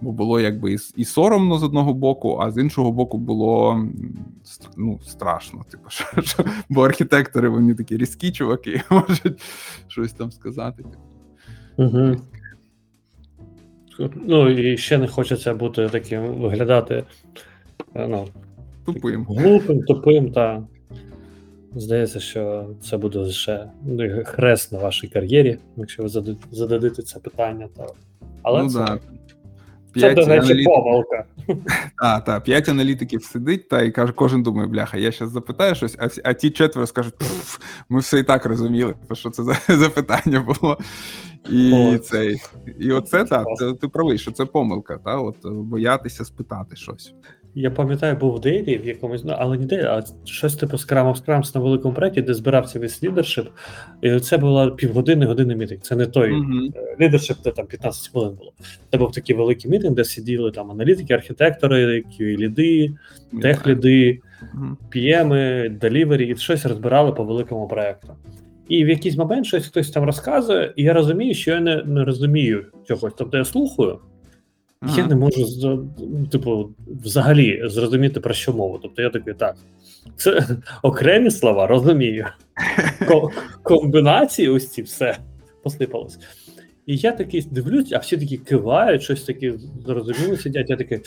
[0.00, 3.84] Бо було якби і, і соромно з одного боку, а з іншого боку, було
[4.76, 5.64] ну, страшно.
[5.70, 9.42] Типу, що, що, бо архітектори вони такі різкі чуваки, можуть
[9.88, 10.84] щось там сказати.
[11.76, 12.16] Угу.
[14.14, 17.04] Ну і ще не хочеться бути таким виглядати
[17.94, 18.28] ну,
[18.84, 19.24] Тупим.
[19.24, 20.62] глупим, тупим, та
[21.74, 23.30] здається, що це буде
[23.84, 26.08] ну, хрест на вашій кар'єрі, якщо ви
[26.50, 27.68] зададите це питання.
[27.76, 27.86] Та...
[28.42, 28.98] Але ну, це, да.
[30.00, 31.24] це, до речі, аналітиків- помилка.
[31.96, 35.96] А, та, п'ять аналітиків сидить, та і каже, кожен думає, бляха, я зараз запитаю щось,
[35.98, 37.14] а, а ті четверо скажуть,
[37.88, 40.78] ми все і так розуміли, що це за запитання було.
[41.50, 41.98] І О.
[41.98, 42.36] цей,
[42.78, 43.46] і оце так,
[43.80, 47.14] ти, правий, що це помилка, та, от боятися спитати щось.
[47.58, 51.54] Я пам'ятаю, був дейлі в якомусь, ну, але не дейлі, а щось типу of Scrums
[51.54, 53.48] на великому проєкті, де збирався весь лідершип.
[54.02, 55.80] І це була півгодини, години мітинг.
[55.80, 58.52] Це не той е, лідершип, де там 15 хвилин було.
[58.90, 62.90] Це був такий великий мітинг, де сиділи там аналітики, архітектори, QA-ліди,
[63.42, 64.20] техліди.
[64.94, 68.08] PM, делівері, і щось розбирали по великому проекту.
[68.68, 72.04] І в якийсь момент щось хтось там розказує, і я розумію, що я не, не
[72.04, 73.12] розумію чогось.
[73.16, 73.98] Тобто я слухаю,
[74.96, 75.46] я не можу
[76.30, 76.70] типу,
[77.04, 78.78] взагалі зрозуміти про що мова.
[78.82, 79.56] Тобто я такий, так,
[80.16, 80.46] це
[80.82, 82.26] окремі слова, розумію.
[83.08, 83.30] Ко-
[83.62, 85.16] комбінації ось ці все
[85.62, 86.18] посипалось.
[86.86, 89.54] І я такий дивлюсь, а всі такі кивають, щось таке
[89.86, 90.70] зрозуміло сидять.
[90.70, 91.00] Я такий.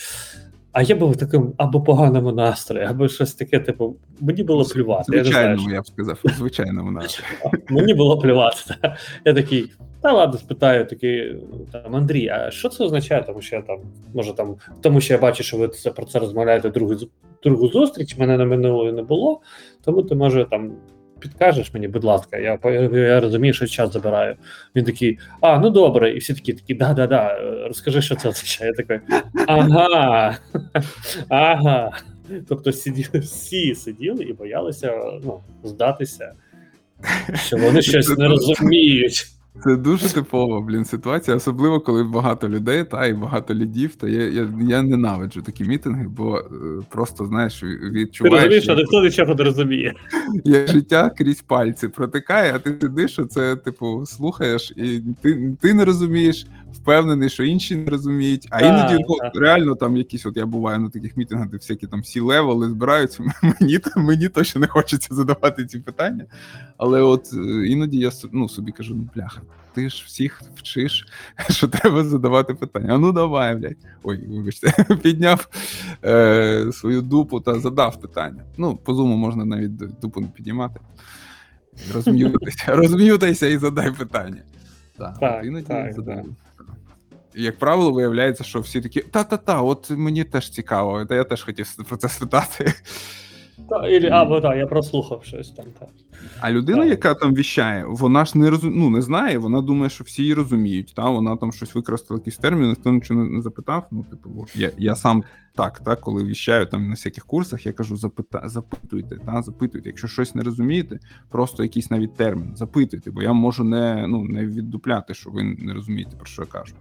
[0.72, 5.18] А я був в такому або поганому настрої, або щось таке, типу, мені було плювати.
[5.18, 7.20] Я не знаю, Звичайному, я б сказав, звичайному наші.
[7.70, 8.76] Мені було плювати.
[9.26, 9.72] Я такий,
[10.02, 11.36] та ладно, спитаю, такий
[11.72, 13.24] там Андрій, а що це означає?
[13.24, 13.80] Тому що я там,
[14.14, 16.96] може там, тому що я бачу, що ви це про це розмовляєте другу,
[17.44, 19.42] другу зустріч, мене на минулої не було,
[19.86, 20.72] тому ти може там.
[21.20, 22.60] Підкажеш мені, будь ласка, я,
[22.94, 24.36] я розумію, що час забираю.
[24.76, 28.72] Він такий, а, ну добре, і всі такі, такі, да-да-да, е, розкажи, що це означає.
[28.72, 30.38] Я такий, ага,
[31.30, 31.92] ага.
[32.48, 36.34] Тобто сиділи, всі сиділи і боялися ну, здатися,
[37.34, 39.39] що вони щось не розуміють.
[39.64, 43.96] Це дуже типова, блін, ситуація, особливо коли багато людей, та і багато лідів.
[43.96, 46.44] То я, я, я ненавиджу такі мітинги, бо е,
[46.90, 49.94] просто знаєш, Ти відчуваєш, розумієш, що ніхто нічого не розуміє.
[50.46, 55.74] як життя крізь пальці протикає, а ти сидиш, що це, типу, слухаєш, і ти, ти
[55.74, 58.48] не розумієш, впевнений, що інші не розуміють.
[58.50, 59.36] А іноді ну, так.
[59.36, 63.24] реально там якісь, от я буваю на таких мітингах, де всякі там всі левели збираються.
[63.62, 66.26] Мені мені точно не хочеться задавати ці питання.
[66.78, 69.42] Але от е, іноді я ну, собі кажу, ну бляха,
[69.74, 71.08] ти ж всіх вчиш,
[71.50, 72.94] що треба задавати питання.
[72.94, 73.78] А ну давай, блядь.
[74.04, 75.48] Ой, вибачте, підняв
[76.06, 78.44] е, свою дупу та задав питання.
[78.58, 80.80] Ну, по зуму можна навіть дупу не піднімати.
[81.94, 84.42] Розм'ютайся, розм'ютайся і задай питання.
[84.98, 86.20] Так, Так, іноді так, задаю.
[86.20, 86.49] І,
[87.40, 91.76] Як правило, виявляється, що всі такі та-та-та, от мені теж цікаво, та я теж хотів
[91.88, 92.74] про це спитати.
[93.70, 95.66] Та, ілі, або так, я прослухав щось там.
[95.80, 95.90] Так.
[96.40, 96.90] А людина, Так.
[96.90, 98.74] яка там віщає, вона ж не розум...
[98.76, 100.94] ну, не знає, вона думає, що всі її розуміють.
[100.96, 101.10] Та?
[101.10, 103.88] Вона там щось використала якийсь термін, ніхто нічого не, запитав.
[103.92, 105.24] Ну, типу, я, я сам
[105.56, 108.42] так, так, коли віщаю там на всяких курсах, я кажу: запита...
[108.46, 109.42] запитуйте, та?
[109.42, 109.90] запитуйте.
[109.90, 111.00] Якщо щось не розумієте,
[111.30, 115.74] просто якийсь навіть термін, запитуйте, бо я можу не, ну, не віддупляти, що ви не
[115.74, 116.74] розумієте, про що я кажу.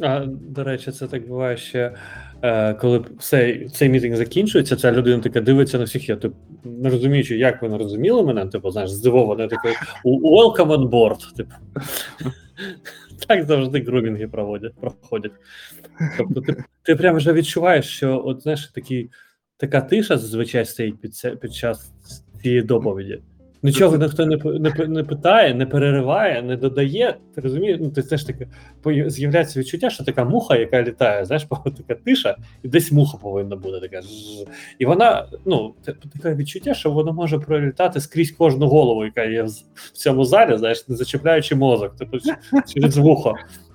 [0.00, 1.94] А, до речі, це так буває ще,
[2.42, 6.08] е, коли цей, цей мітинг закінчується, ця людина така дивиться на всіх.
[6.08, 9.72] Я тип, не розуміючи, як ви не розуміли мене, типу, знаєш, здивовано, такий
[10.04, 11.36] welcome on board.
[11.36, 11.54] Типу.
[13.26, 15.32] Так завжди грумінги проводять, проходять.
[16.18, 19.10] Тобто ти, ти прямо вже відчуваєш, що от знаєш, такі,
[19.56, 21.92] така тиша зазвичай стоїть під, під час
[22.42, 23.22] цієї доповіді.
[23.66, 27.16] Нічого ніхто не, не, не питає, не перериває, не додає.
[27.34, 28.46] Ти розумієш, ну ти знаєш таке,
[28.82, 33.56] по- з'являється відчуття, що така муха, яка літає, знаєш, така тиша, і десь муха повинна
[33.56, 34.00] бути така.
[34.78, 35.74] І вона, ну,
[36.12, 39.50] таке відчуття, що вона може пролітати скрізь кожну голову, яка є в,
[39.92, 42.18] цьому залі, знаєш, не зачіпляючи мозок, тобто
[42.74, 43.34] через вухо.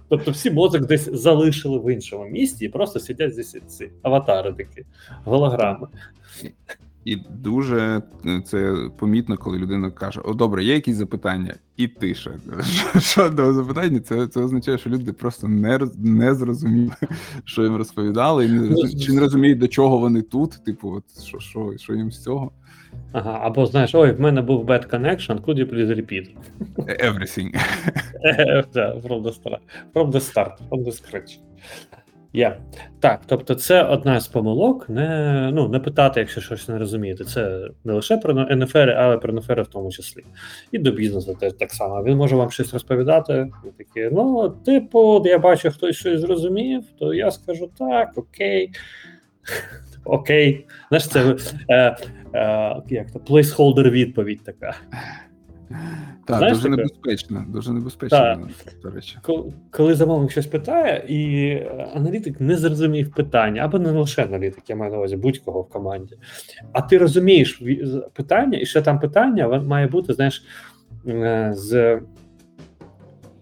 [0.10, 4.86] Тобто всі мозок десь залишили в іншому місці і просто сидять здесь ці аватари такі,
[5.26, 5.88] голограми.
[7.06, 12.32] І дуже е, це помітно, коли людина каже: О, добре, є якісь запитання, і тиша.
[12.96, 16.94] Жодного запитання, це, це означає, що люди просто не, не зрозуміли,
[17.46, 20.66] що їм розповідали, і не, Ну, чи не розуміють, до чого вони тут.
[20.66, 22.52] Типу, от що, що, що їм з цього?
[23.12, 26.28] Ага, або знаєш, ой, в мене був bad connection, could you please repeat?
[26.78, 27.56] Everything.
[28.24, 29.60] Е, the start,
[29.94, 31.40] from the start, from the scratch.
[32.34, 32.58] Є.
[33.00, 37.24] Так, тобто, це одна з помилок, не ну, не питати, якщо щось не розумієте.
[37.24, 40.24] Це не лише про НФР, але про НФР в тому числі.
[40.72, 42.04] І до бізнесу теж так само.
[42.04, 43.52] Він може вам щось розповідати.
[43.66, 48.72] І таке, ну, типу, я бачу, хтось щось зрозумів, то я скажу так, окей.
[50.06, 50.68] Окей.
[50.90, 51.36] Знаєш, це
[51.70, 51.98] е,
[52.34, 54.76] е, як то placeholder відповідь така.
[56.26, 56.78] Так, Знаєш дуже таке?
[56.82, 58.40] небезпечно, дуже небезпечно, Так.
[58.84, 59.18] до речі.
[59.72, 64.76] Коли- замовник щось питає, і е, аналітик не зрозумів питання, або не лише аналітик, я
[64.76, 66.18] маю на увазі будь-кого в команді.
[66.74, 67.62] А ти розумієш
[68.14, 70.44] питання, і ще там питання має бути, знаєш,
[71.08, 72.00] е, з.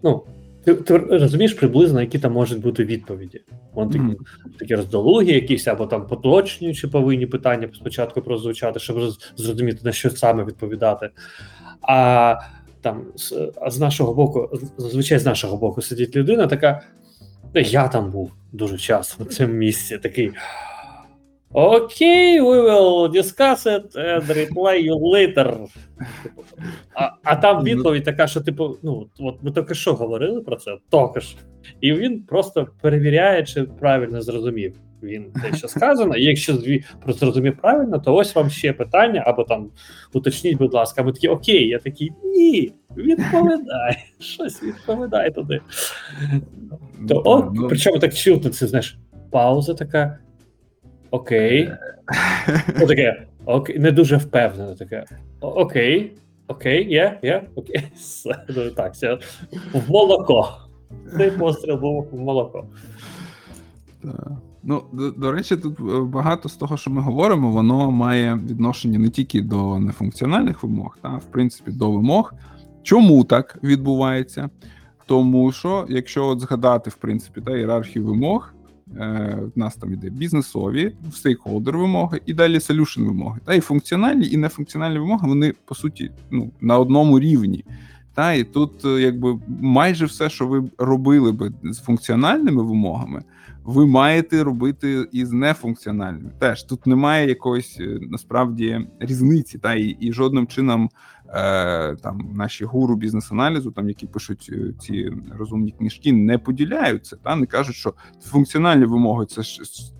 [0.02, 0.22] Ну,
[0.64, 3.40] ти, ти розумієш приблизно, які там можуть бути відповіді.
[3.72, 4.16] Вон такі, Мгм.
[4.58, 9.00] такі роздолугі, якісь або там поточнюючі повинні питання спочатку прозвучати, щоб
[9.36, 11.10] зрозуміти, на що саме відповідати.
[11.82, 12.36] А
[12.80, 16.82] там з, з нашого боку, зазвичай з нашого боку сидить людина, така.
[17.54, 19.98] Я там був дуже часто в цьому місці.
[19.98, 20.32] Такий.
[21.52, 25.66] Окей, we will discuss it and reply you later.
[26.94, 30.76] А, а там відповідь така, що, типу, ну, от ми тільки що говорили про це,
[30.90, 31.36] тільки ж.
[31.80, 36.16] І він просто перевіряє, чи правильно зрозумів він те, що сказано.
[36.16, 36.58] І якщо
[37.06, 39.70] зрозумів правильно, то ось вам ще питання, або там
[40.12, 45.60] уточніть, будь ласка, ми такі окей, я такий ні, відповідай, щось відповідай туди.
[47.08, 48.98] То, Ну, о, ну, причому так чутно, це знаєш,
[49.30, 50.18] пауза така.
[51.10, 51.70] Окей.
[52.80, 55.04] Ну, таке, окей, не дуже впевнено таке.
[55.40, 56.12] Окей,
[56.48, 57.82] окей, є, є, окей.
[58.48, 59.18] Ну, так, все.
[59.72, 60.48] В молоко.
[61.16, 62.66] Цей постріл був в молоко.
[64.62, 68.98] Ну, до, до речі, тут е, багато з того, що ми говоримо, воно має відношення
[68.98, 72.34] не тільки до нефункціональних вимог, та в принципі до вимог.
[72.82, 74.50] Чому так відбувається?
[75.06, 78.54] Тому що, якщо от згадати в принципі та ієрархію вимог,
[78.96, 83.40] е, в нас там іде бізнесові, стейкхолдер вимоги і далі solution вимоги.
[83.44, 87.64] Та і функціональні, і нефункціональні вимоги, вони по суті ну, на одному рівні.
[88.14, 93.22] Та і тут, е, якби майже все, що ви робили би з функціональними вимогами,
[93.70, 96.30] ви маєте робити із нефункціональними.
[96.38, 100.90] Теж тут немає якоїсь е, насправді різниці, та і, і жодним чином
[101.28, 107.36] е, там наші гуру бізнес-аналізу, там які пишуть е, ці розумні книжки, не поділяються, та
[107.36, 109.42] не кажуть, що функціональні вимоги це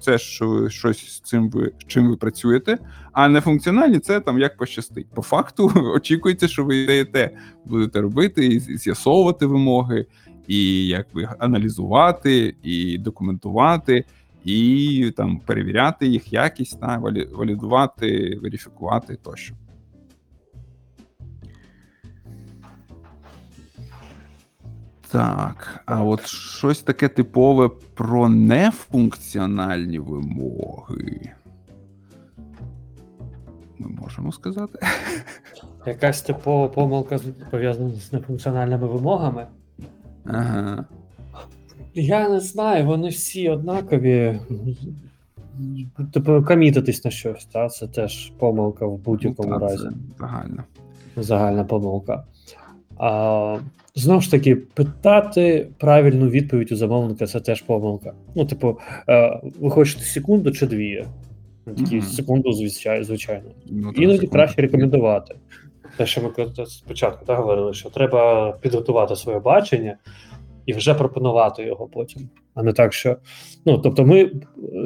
[0.00, 2.78] це що щось з цим ви з чим ви працюєте,
[3.12, 5.06] а нефункціональні це там як пощастить.
[5.14, 7.30] По факту очікується, що ви даєте,
[7.64, 10.06] будете робити і з'ясовувати вимоги
[10.50, 14.04] і якби аналізувати, і документувати,
[14.44, 16.98] і там перевіряти їх якість, та,
[17.32, 19.54] валідувати, верифікувати тощо.
[25.10, 31.32] Так, а от щось таке типове про нефункціональні вимоги.
[33.78, 34.78] Ми можемо сказати.
[35.86, 39.46] Якась типова помилка пов'язана з нефункціональними вимогами.
[40.24, 40.84] Ага.
[41.94, 44.40] Я не знаю, вони всі однакові.
[46.12, 47.68] Типу, комітитись на щось, та?
[47.68, 49.76] це теж помилка в будь-якому Ну, разі.
[49.78, 50.64] це загально.
[51.16, 52.24] Загальна помилка.
[52.98, 53.58] А,
[53.94, 58.12] знову ж таки, питати правильну відповідь у замовника це теж помилка.
[58.34, 58.78] Ну, типу,
[59.08, 61.04] е, ви хочете секунду чи дві?
[61.64, 62.06] Такі Мгм.
[62.06, 63.04] секунду, звичайно.
[63.04, 63.50] звичайно.
[63.66, 64.32] Ну, Іноді секунду.
[64.32, 65.34] краще рекомендувати.
[66.00, 69.96] Те, що ми спочатку так, говорили, що треба підготувати своє бачення
[70.66, 72.28] і вже пропонувати його потім.
[72.54, 73.16] А не так, що.
[73.66, 74.30] Ну, тобто, ми,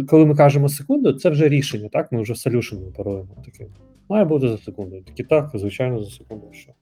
[0.09, 2.13] коли ми кажемо секунду, це вже рішення, так?
[2.13, 3.29] Ми вже solution оперуємо.
[3.45, 3.67] таким.
[4.09, 5.01] Має бути за секунду.
[5.01, 6.47] Такі так, звичайно, за секунду.
[6.53, 6.73] Що?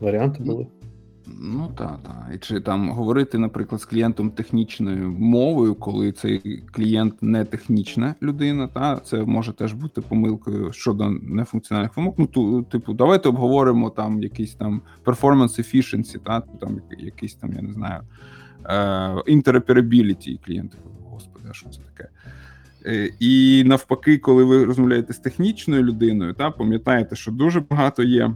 [0.00, 0.66] Варіанти були.
[1.40, 2.30] Ну так, так.
[2.34, 8.66] І чи там говорити, наприклад, з клієнтом технічною мовою, коли цей клієнт не технічна людина,
[8.66, 12.14] та це може теж бути помилкою щодо нефункціональних вимог.
[12.18, 17.52] Ну ту, типу, давайте обговоримо там якийсь там performance efficiency, та там як- якийсь там,
[17.52, 18.02] я не знаю,
[18.64, 20.76] е, interoperability, клієнт
[21.10, 22.08] господи, що це таке?
[22.86, 28.34] Е, І навпаки, коли ви розмовляєте з технічною людиною, та пам'ятаєте, що дуже багато є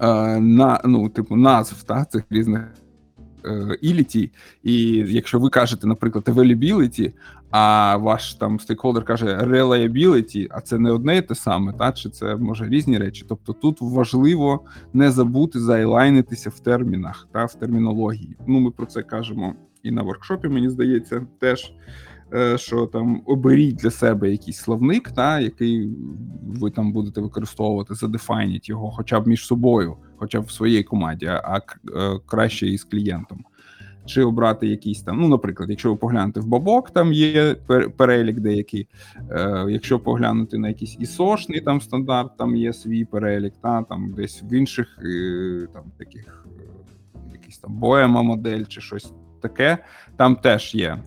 [0.00, 2.62] е, на ну, типу, назв та, цих різних
[3.44, 4.30] е, іліті.
[4.62, 7.12] І якщо ви кажете, наприклад, availability,
[7.50, 12.10] а ваш там стейкхолдер каже reliability, а це не одне і те саме, та чи
[12.10, 13.24] це може різні речі.
[13.28, 14.60] Тобто тут важливо
[14.92, 18.36] не забути зайлайнитися в термінах та в термінології.
[18.46, 21.72] Ну, ми про це кажемо і на воркшопі, мені здається, теж.
[22.34, 25.90] Е, Що там оберіть для себе якийсь словник, та який
[26.46, 31.26] ви там будете використовувати, задефайніть його, хоча б між собою, хоча б в своїй команді,
[31.26, 31.60] а е,
[32.26, 33.44] краще із клієнтом.
[34.06, 35.20] чи обрати якийсь там.
[35.20, 37.54] Ну, наприклад, якщо ви поглянете в бабок, там є
[37.96, 38.88] перелік деякий.
[39.30, 44.42] Е, якщо поглянути на якийсь ісошний там стандарт, там є свій перелік, та там десь
[44.42, 46.62] в інших е, там таких е,
[47.32, 49.12] якийсь там боема модель чи щось
[49.42, 49.78] таке,
[50.16, 50.98] там теж є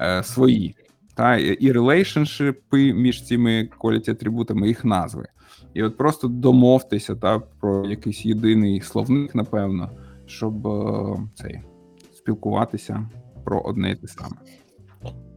[0.00, 0.76] е, свої.
[1.14, 5.26] Та і релейшншипи між цими quality атрибутами, їх назви.
[5.74, 9.90] І от просто домовтеся та про якийсь єдиний словник, напевно,
[10.26, 11.60] щоб е, цей
[12.12, 13.08] спілкуватися
[13.44, 14.36] про одне і те саме.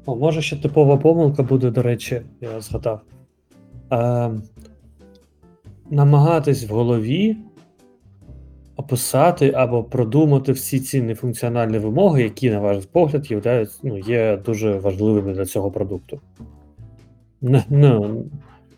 [0.05, 3.01] О, може ще типова помилка буде, до речі, я згадав.
[3.91, 4.31] Е,
[5.89, 7.37] намагатись в голові
[8.77, 14.73] описати або продумати всі ці нефункціональні вимоги, які, на ваш погляд, являють, ну, є дуже
[14.73, 16.21] важливими для цього продукту.
[17.69, 18.25] Ну,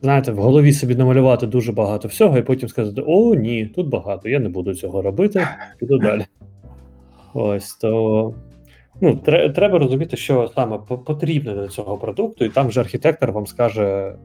[0.01, 4.29] знаєте, в голові собі намалювати дуже багато всього, і потім сказати: О, ні, тут багато,
[4.29, 5.47] я не буду цього робити,
[5.79, 6.25] піду далі.
[7.33, 8.33] Ось то.
[9.01, 9.15] Ну,
[9.55, 14.15] треба розуміти, що саме потрібно для цього продукту, і там вже архітектор вам скаже,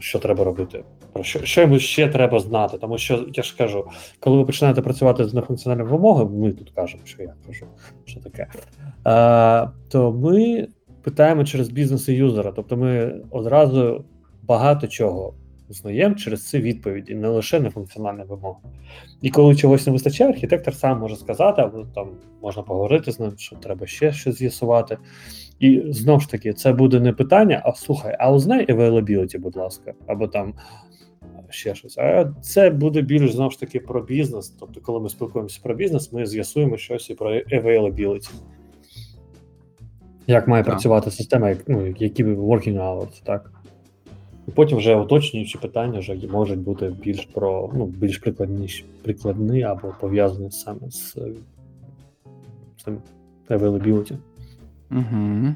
[0.00, 2.78] що треба робити, про що, що йому ще треба знати.
[2.78, 3.84] Тому що я ж кажу,
[4.20, 7.66] коли ви починаєте працювати з нефункціональними вимогами, ми тут кажемо, що я кажу,
[8.04, 8.46] що таке,
[9.04, 10.68] а, то ми
[11.02, 12.52] питаємо через бізнес і юзера.
[12.52, 14.04] Тобто ми одразу
[14.42, 15.34] багато чого
[15.68, 18.58] узнаємо через ці відповіді, не лише нефункціональні вимоги.
[19.22, 22.08] І коли чогось не вистачає, архітектор сам може сказати, або там
[22.42, 24.98] можна поговорити з ним, що треба ще щось з'ясувати.
[25.60, 29.94] І знову ж таки, це буде не питання, а слухай, а узнай availability, будь ласка,
[30.06, 30.54] або там
[31.50, 31.98] ще щось.
[31.98, 34.48] А це буде більш знову ж таки про бізнес.
[34.60, 38.30] Тобто, коли ми спілкуємося про бізнес, ми з'ясуємо щось і про availability.
[40.26, 40.72] Як має Так.
[40.72, 43.52] працювати система, як, ну, які working hours, так?
[44.48, 48.68] І потім вже уточнюючі питання вже можуть бути більш про ну, більш прикладні,
[49.02, 51.16] прикладні або пов'язані саме з
[52.84, 52.98] цим
[53.48, 54.16] availability.
[54.90, 55.54] Угу.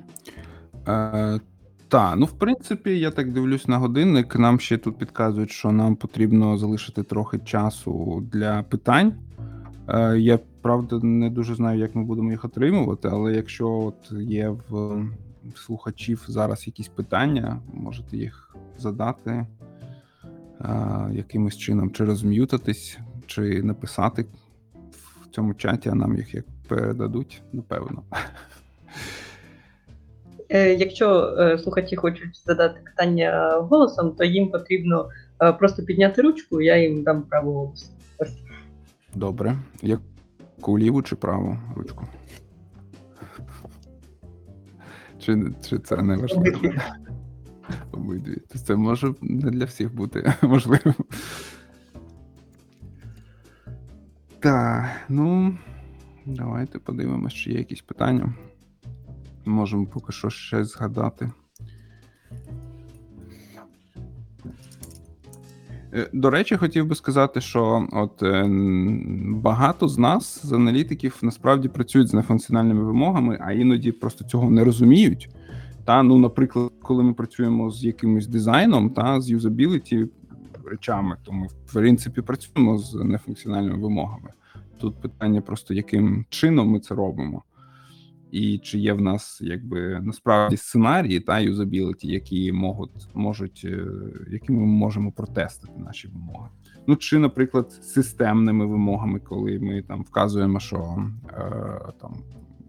[0.89, 1.41] Е,
[1.89, 4.37] та, ну в принципі, я так дивлюсь на годинник.
[4.37, 9.15] Нам ще тут підказують, що нам потрібно залишити трохи часу для питань.
[9.89, 14.49] Е, я правда не дуже знаю, як ми будемо їх отримувати, але якщо от є
[14.69, 15.03] в
[15.57, 19.47] слухачів зараз якісь питання, можете їх задати е,
[21.13, 24.27] якимось чином, чи розм'ютатись, чи написати
[25.23, 28.03] в цьому чаті, а нам їх як передадуть, напевно.
[30.51, 35.09] Е, Якщо е, слухачі хочуть задати питання голосом, то їм потрібно
[35.43, 37.87] е, просто підняти ручку, я їм дам право голосу.
[38.19, 38.37] Ось.
[39.15, 39.57] Добре.
[39.83, 42.05] Яку ліву чи праву ручку?
[45.19, 45.39] Чи,
[45.69, 46.41] чи це не важливо?
[46.41, 46.81] Обидві.
[47.93, 48.37] Обидві.
[48.67, 50.95] Це може не для всіх бути можливим.
[54.41, 55.59] Так, ну
[56.27, 58.35] давайте подивимось, чи є якісь питання.
[59.51, 61.31] Можемо поки що ще згадати.
[65.95, 68.47] Е, До речі, хотів би сказати, що от е,
[69.27, 74.65] багато з нас, з аналітиків, насправді працюють з нефункціональними вимогами, а іноді просто цього не
[74.65, 75.31] розуміють.
[75.85, 80.07] Та, ну, наприклад, коли ми працюємо з якимось дизайном та з юзабіліті
[80.65, 84.31] речами, то ми, в принципі, працюємо з нефункціональними вимогами.
[84.79, 87.43] Тут питання просто, яким чином ми це робимо.
[88.33, 93.87] І чи є в нас якби насправді сценарії та юзабіліті, які можуть, можуть, е,
[94.31, 96.49] які ми можемо протестити наші вимоги.
[96.87, 102.15] Ну чи, наприклад, системними вимогами, коли ми там вказуємо, що е, там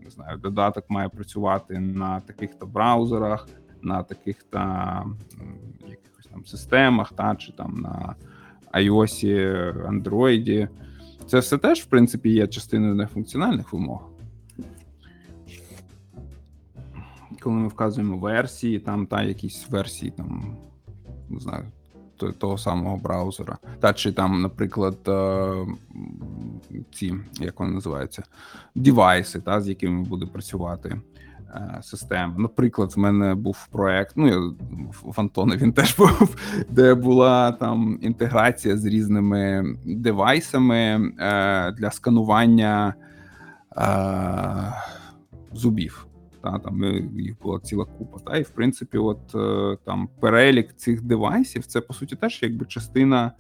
[0.04, 3.48] не знаю, додаток має працювати на таких-то браузерах,
[3.82, 4.60] на таких-то
[5.82, 8.16] якихось там системах, та чи там на
[8.74, 9.26] iOS,
[9.90, 10.68] Android.
[11.28, 14.11] Це все теж, в принципі, є частиною нефункціональних вимог.
[17.44, 20.56] Коли ми вказуємо версії, там та якісь версії, там
[21.30, 21.64] не знаю,
[22.18, 23.58] то- того самого браузера.
[23.80, 25.66] Та чи там, наприклад, е,
[26.94, 28.24] ці, як вони називаються,
[28.76, 31.02] девайси, та, з якими буде працювати
[31.56, 32.34] е, система.
[32.38, 34.56] Наприклад, в мене був проект, ну
[35.04, 36.36] в Антона він теж був,
[36.70, 40.78] де була там інтеграція з різними девайсами
[41.20, 42.94] е, для сканування
[43.78, 44.74] е,
[45.54, 46.08] зубів.
[46.44, 48.20] Та, там е, їх була ціла купа.
[48.20, 52.66] Та, і в принципі, от е, там перелік цих девайсів це по суті теж якби
[52.66, 53.32] частина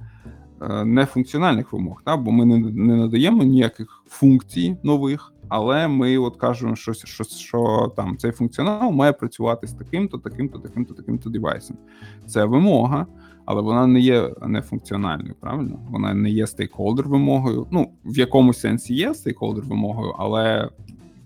[0.61, 6.37] е, нефункціональних вимог, та, бо ми не, не надаємо ніяких функцій нових, але ми от
[6.37, 11.77] кажемо, що, що, що там цей функціонал має працювати з таким-то, таким-то, таким-то, таким-то девайсом.
[12.25, 13.07] Це вимога,
[13.45, 15.79] але вона не є нефункціональною, правильно?
[15.89, 17.67] Вона не є стейкхолдер вимогою.
[17.71, 20.69] Ну, в якомусь сенсі є стейкхолдер вимогою, але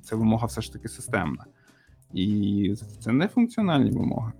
[0.04, 1.46] це вимога все ж таки системна.
[2.16, 4.32] І це не функціональні вимоги.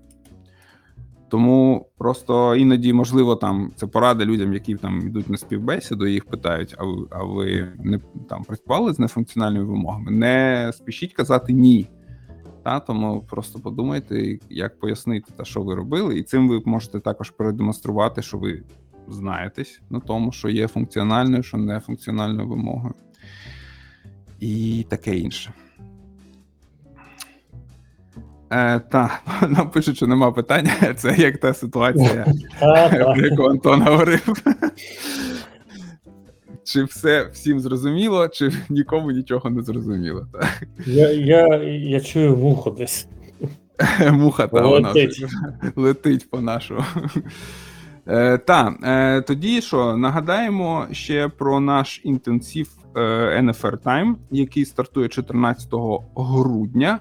[1.30, 6.26] Тому просто іноді, можливо, там це порада людям, які там йдуть на співбесіду, і їх
[6.26, 8.00] питають: а ви, а ви не
[8.30, 10.12] там працювали з нефункціональними вимогами?
[10.12, 11.88] Не спішіть казати ні.
[12.64, 17.30] Та, тому просто подумайте, як пояснити, та, що ви робили, і цим ви можете також
[17.30, 18.64] продемонструвати, що ви
[19.08, 22.94] знаєтесь на тому, що є функціональною, що не функціональною вимогою.
[24.40, 25.54] І таке інше.
[28.50, 29.20] Е, Та,
[29.50, 30.72] нам пишуть, що нема питання.
[30.98, 32.26] Це як та ситуація,
[32.92, 34.34] про яку Антон говорив.
[36.64, 40.28] Чи все всім зрозуміло, чи нікому нічого не зрозуміло.
[40.34, 40.50] Та?
[40.86, 43.08] Я, я, я чую муху десь.
[44.12, 45.12] Муха та вона Летить.
[45.12, 45.28] вже
[45.76, 46.84] летить по нашу.
[48.08, 53.00] Е, та, е, тоді що, нагадаємо ще про наш інтенсив е,
[53.42, 55.70] NFR Time, який стартує 14
[56.16, 57.00] грудня.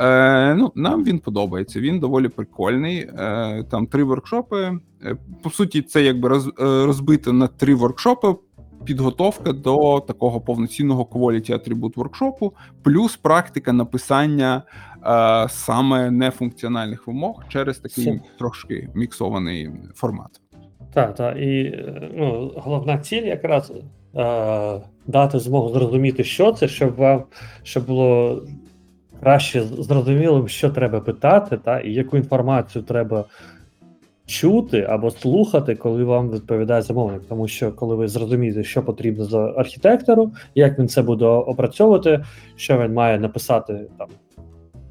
[0.00, 1.80] Е, ну, нам він подобається.
[1.80, 2.98] Він доволі прикольний.
[2.98, 4.78] Е, там три воркшопи.
[5.04, 8.34] Е, по суті, це якби роз, е, розбито на три воркшопи.
[8.84, 14.62] Підготовка до такого повноцінного quality атрибут воркшопу, плюс практика написання
[15.06, 18.20] е, саме нефункціональних вимог через такий Супер.
[18.38, 20.40] трошки міксований формат.
[20.94, 21.36] Так, так.
[21.36, 23.72] І е, ну, головна ціль якраз
[24.16, 27.24] е, дати змогу зрозуміти, що це, щоб вам
[27.62, 28.42] щоб було
[29.22, 33.24] краще зрозумілим, що треба питати, та, і яку інформацію треба
[34.26, 37.22] чути або слухати, коли вам відповідає замовник.
[37.28, 42.24] Тому що коли ви зрозумієте, що потрібно за архітектору, як він це буде опрацьовувати,
[42.56, 44.08] що він має написати там.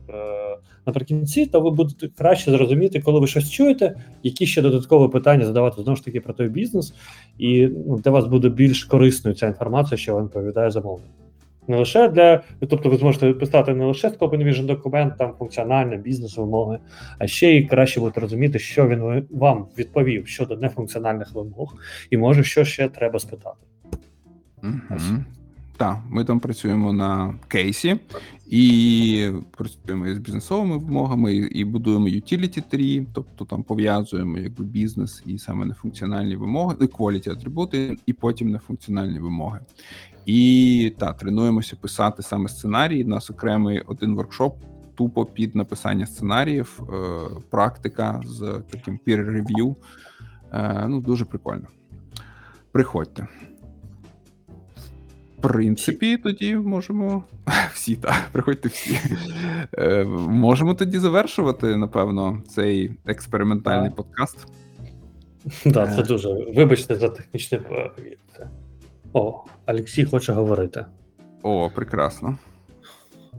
[0.10, 5.46] е, Наприкінці, то ви будете краще зрозуміти, коли ви щось чуєте, які ще додаткові питання
[5.46, 6.94] задавати знову ж таки про той бізнес,
[7.38, 11.06] і ну, для вас буде більш корисною ця інформація, що вам відповідає замовник.
[11.68, 15.98] Не лише для, тобто ви зможете писати не лише Scope and Vision документ, там функціональне
[15.98, 16.80] бізнес вимоги,
[17.20, 21.76] а ще й краще будете розуміти, що він вам відповів щодо нефункціональних вимог,
[22.10, 23.58] і може що ще треба спитати.
[24.64, 25.24] Угу.
[25.78, 28.00] Так, ми там працюємо на кейсі
[28.50, 35.24] і працюємо із бізнесовими вимогами, і, і будуємо utility tree, тобто там пов'язуємо якби бізнес
[35.26, 39.60] і саме нефункціональні вимоги, і quality атрибути, і потім нефункціональні вимоги.
[40.26, 43.04] І так, тренуємося писати саме сценарії.
[43.04, 44.58] У нас окремий один воркшоп
[44.96, 46.94] тупо під написання сценаріїв, е,
[47.50, 49.76] практика з таким peer review.
[50.54, 51.68] Е, ну, дуже прикольно.
[52.72, 53.28] Приходьте.
[55.38, 57.24] В принципі, тоді можемо
[57.74, 59.00] всі так, приходьте всі.
[59.78, 64.48] Е, можемо тоді завершувати, напевно, цей експериментальний подкаст.
[65.74, 66.30] Так, це дуже.
[66.56, 67.62] Вибачте за технічне.
[69.11, 69.19] е, це.
[69.19, 70.87] О, Олексій хоче говорити.
[71.43, 72.39] О, прекрасно.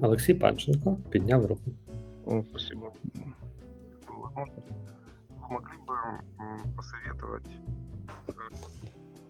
[0.01, 1.71] Олексій Панченко підняв руку.
[2.25, 2.91] О, Спасибо.
[4.07, 4.53] Возможно,
[5.41, 5.95] вы могли бы
[6.39, 7.49] м, посоветовать,
[8.27, 8.31] э,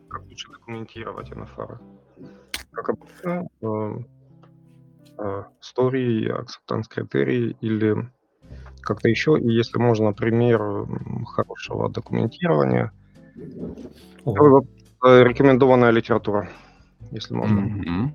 [0.09, 1.77] как лучше документировать NFR?
[2.71, 4.03] Как обычно, э,
[5.17, 7.95] э, story, acceptance критерии или
[8.81, 12.91] как-то еще, и если можно, пример м, хорошего документирования.
[14.25, 16.48] О, Второй вопрос, э, Рекомендованная литература,
[17.12, 17.60] если можно.
[17.60, 18.12] Мгм.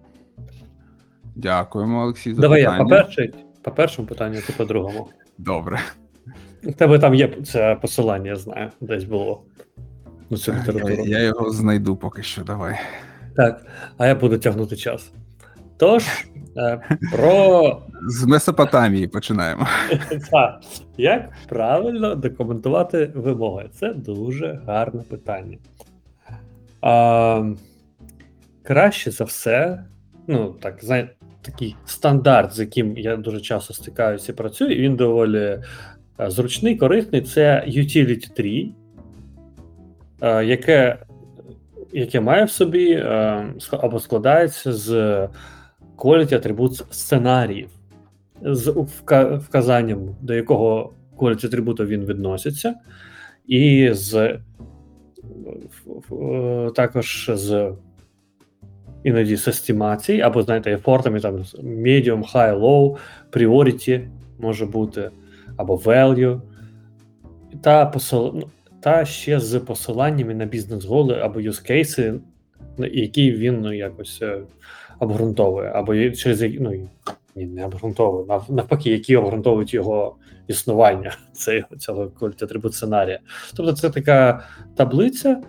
[1.36, 3.28] Дякуємо, Олексій, за Давай я по першому,
[3.62, 5.08] по першому питанню, ти по другому.
[5.38, 5.80] Добре.
[6.64, 9.42] У тебе там є це посилання, я знаю, десь було.
[10.30, 11.04] На цю Я, літературу.
[11.06, 12.44] я його знайду поки що.
[12.44, 12.80] Давай.
[13.36, 13.66] Так,
[13.98, 15.12] а я буду тягнути час.
[15.78, 16.06] Тож,
[16.58, 16.80] е,
[17.12, 19.68] про З Месопотамії починаємо.
[20.32, 20.60] Так,
[20.98, 23.70] як правильно документувати вимоги?
[23.74, 25.58] Це дуже гарне питання.
[26.82, 27.44] А,
[28.64, 29.84] краще за все,
[30.28, 34.96] ну так, знаєте, такий стандарт, з яким я дуже часто стикаюся і працюю, і він
[34.96, 35.62] доволі е,
[36.20, 37.22] зручний, корисний.
[37.22, 38.70] Це Utility Tree,
[40.22, 40.98] е, яке,
[41.94, 44.92] яке має в собі е, або складається з
[45.98, 47.70] quality атрибут сценаріїв
[48.42, 48.70] з
[49.48, 52.76] вказанням, до якого quality атрибуту він відноситься,
[53.48, 54.38] і з
[56.76, 57.72] також з
[59.04, 62.98] іноді з естимацій, або, знаєте, ефортами там medium, high, low,
[63.32, 64.08] priority
[64.40, 65.10] може бути,
[65.58, 66.42] або value,
[67.62, 68.32] та, посил...
[68.36, 68.48] ну,
[68.80, 72.20] та ще з посиланнями на бізнес-голи або cases,
[72.78, 74.40] які він ну, якось е,
[75.00, 76.90] обґрунтовує, або через ну,
[77.38, 80.16] ні, не обґрунтовує, нав- навпаки, які обґрунтовують його
[80.48, 83.20] існування цього, цього quality атрибут сценарія.
[83.56, 84.44] Тобто це така
[84.76, 85.42] таблиця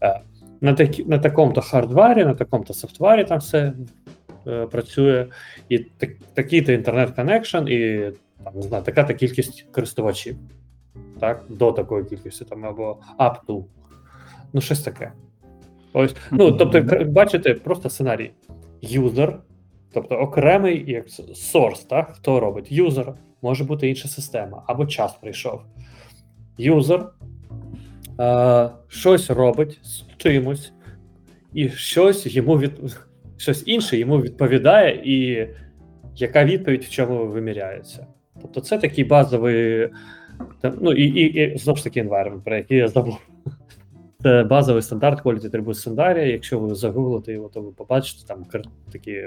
[0.04, 0.20] е,
[0.62, 3.74] на такі на такому-то хардварі, на такому-то софтварі там все
[4.48, 5.26] е, працює,
[5.70, 8.12] і так, такий-то інтернет connection, і
[8.44, 10.36] там не знаю, така-то кількість користувачів.
[11.20, 13.64] Так, до такої кількості там або up to.
[14.54, 15.12] Ну, щось таке.
[15.98, 18.32] Ось, ну, тобто, бачите, просто сценарій.
[18.82, 19.40] Юзер,
[19.94, 22.12] тобто окремий як source, так?
[22.16, 22.72] Хто робить?
[22.72, 25.62] Юзер, може бути інша система, або час прийшов.
[26.58, 27.10] Юзер
[28.20, 30.74] е, щось робить з чимось,
[31.54, 32.72] і щось йому від
[33.38, 35.48] щось інше йому відповідає, і
[36.16, 38.08] яка відповідь в чому виміряється.
[38.42, 39.90] Тобто, це такий базовий,
[40.82, 43.20] ну і, і, і знову ж таки environment, про який я забув.
[44.26, 46.26] Це базовий стандарт Quality Attribute сценарія.
[46.26, 48.46] Якщо ви загуглите його, то ви побачите там
[48.92, 49.24] такі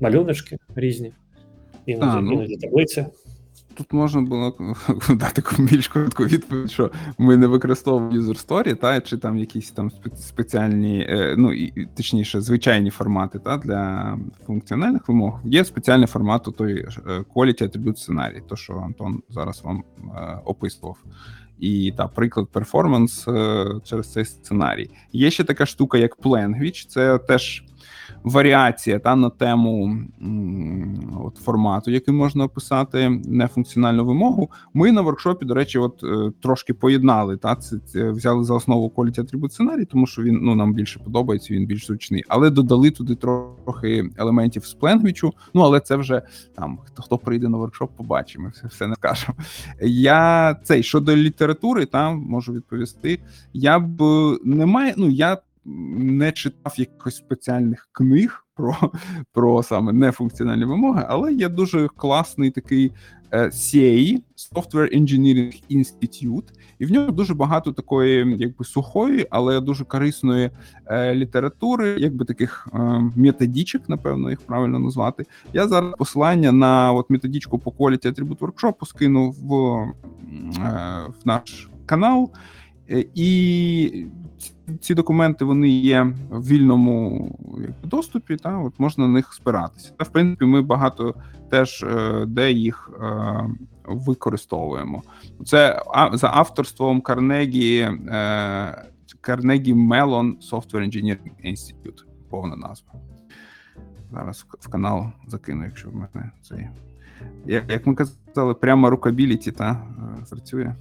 [0.00, 1.12] малюночки різні,
[1.86, 2.32] іноді, А, ну.
[2.32, 3.06] іноді таблиці.
[3.74, 4.56] Тут можна було
[5.10, 9.90] дати більш коротку відповідь, що ми не використовуємо user story, та чи там якісь там
[10.16, 15.40] спеціальні, е, ну і точніше, звичайні формати та для функціональних вимог.
[15.44, 16.88] Є спеціальний формат у той е,
[17.34, 19.84] quality attribute сценарій, то що Антон зараз вам
[20.16, 20.96] е, описував.
[21.60, 24.90] І та приклад перформанс е, через цей сценарій.
[25.12, 26.86] Є ще така штука, як пленгвіч.
[26.86, 27.64] це теж
[28.26, 29.98] варіація та на тему
[31.24, 34.50] от, формату, який можна описати нефункціональну вимогу.
[34.74, 38.92] Ми на воркшопі, до речі, от е, трошки поєднали та це, це взяли за основу
[38.96, 42.90] quality attribute сценарій, тому що він ну нам більше подобається, він більш зручний, але додали
[42.90, 46.22] туди трохи елементів з Planguage, Ну але це вже
[46.56, 49.38] там хто хто прийде на воркшоп, побачимо, все, все не скажемо.
[49.80, 53.18] Я цей щодо літератури, там можу відповісти.
[53.52, 54.02] Я б
[54.44, 55.38] не маю, ну я
[55.98, 58.76] не читав якихось спеціальних книг про,
[59.32, 62.92] про саме нефункціональні вимоги, але є дуже класний такий
[63.30, 64.20] е, CAE,
[64.52, 66.48] Software Engineering Institute,
[66.78, 70.50] і в ньому дуже багато такої, якби сухої, але дуже корисної
[70.86, 72.78] е, літератури, якби таких е,
[73.16, 75.24] методичок, напевно, їх правильно назвати.
[75.52, 79.54] Я зараз посилання на от методичку по Quality Attribute Workshop скину в,
[80.58, 82.30] е, в наш канал.
[82.90, 84.06] Е, І
[84.80, 89.92] ці- документи вони є в вільному якби, доступі, та от можна на них спиратися.
[89.98, 91.14] Та в принципі, ми багато
[91.50, 93.50] теж е, де їх е,
[93.84, 95.02] використовуємо.
[95.44, 97.88] Це за авторством Карнегі
[99.20, 102.92] Карнегі Мелон Software Engineering Institute, повна назва.
[104.12, 106.68] Зараз в канал закину, якщо в мене цей.
[107.46, 110.74] Як, як ми казали, прямо рукабіліті та е, працює.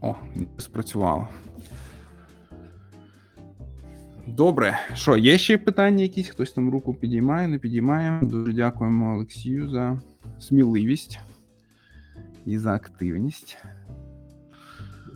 [0.00, 0.14] О,
[0.58, 1.28] спрацювало.
[4.26, 4.78] Добре.
[4.94, 6.28] Що, є ще питання якісь?
[6.28, 8.20] Хтось там руку підіймає, не підіймає.
[8.22, 10.00] Дуже дякуємо Олексію за
[10.38, 11.18] сміливість
[12.46, 13.58] і за активність.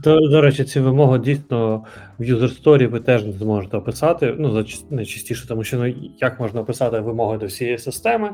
[0.02, 1.84] До, до речі, ці вимоги дійсно
[2.18, 4.34] в user story ви теж зможете описати.
[4.38, 8.30] Ну, зач- найчастіше, тому що ну, як можна описати вимоги до всієї системи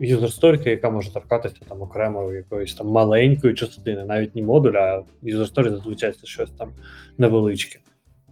[0.00, 5.70] story, яка може торкатися там окремо якоїсь там маленької частини, навіть не модуля, а story
[5.70, 6.68] зазвичай це щось там
[7.18, 7.78] невеличке.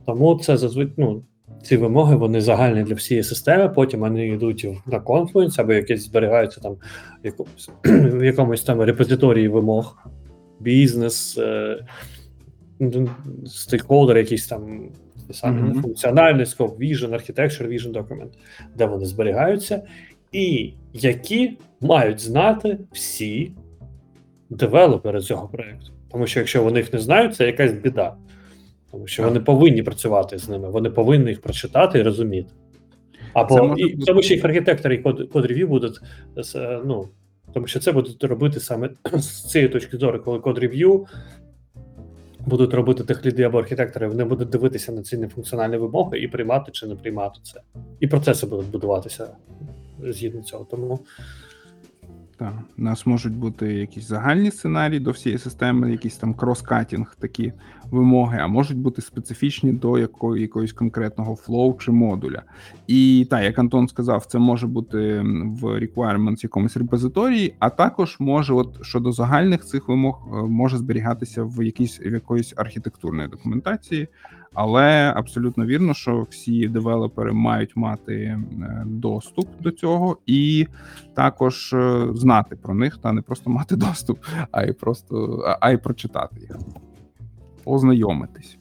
[0.07, 1.23] Тому це зазвичай, ну,
[1.63, 6.61] ці вимоги вони загальні для всієї системи, потім вони йдуть на Confluence або якісь зберігаються
[6.61, 9.99] там в якомусь, в якомусь там репозиторії вимог,
[10.61, 11.39] бізнес.
[11.39, 11.87] Е-
[13.47, 14.89] стейкхолдер, якийсь там
[15.27, 15.73] ті самі Мгм.
[15.73, 18.31] mm функціональний scope vision, architecture vision document,
[18.77, 19.83] де вони зберігаються,
[20.35, 23.53] і які мають знати всі
[24.51, 25.93] девелопери цього проєкту.
[26.13, 28.17] Тому що якщо вони їх не знають, це якась біда.
[28.91, 32.49] Тому що вони повинні працювати з ними, вони повинні їх прочитати і розуміти.
[33.33, 36.01] Або Це і, бути- тому що їх архітектори і код, код рев'ю будуть
[36.57, 37.09] е, ну,
[37.53, 41.07] тому що це будуть робити саме з цієї точки зору, коли code review
[42.47, 46.29] будуть робити tech lead и або архітектори, вони будуть дивитися на ці нефункціональні вимоги і
[46.29, 47.61] приймати чи не приймати це.
[48.01, 49.29] І процеси будуть будуватися
[50.03, 50.67] згідно цього.
[50.71, 51.01] Тому
[52.39, 57.53] Так, у нас можуть бути якісь загальні сценарії до всієї системи, якісь там cross-cutting, такі
[57.91, 62.43] вимоги, а можуть бути специфічні до якої, якогось конкретного flow чи модуля.
[62.87, 65.21] І так, як Антон сказав, це може бути
[65.61, 71.45] в requirements якомусь репозиторії, а також може, от щодо загальних цих вимог, е, може зберігатися
[71.45, 74.09] в якійсь в якоїсь архітектурної документації.
[74.55, 78.41] Але абсолютно вірно, що всі девелопери мають мати е,
[78.87, 80.67] доступ до цього і
[81.15, 84.19] також е, знати про них, та не просто мати доступ,
[84.51, 86.59] а й просто а, й прочитати їх,
[87.65, 88.59] ознайомитись,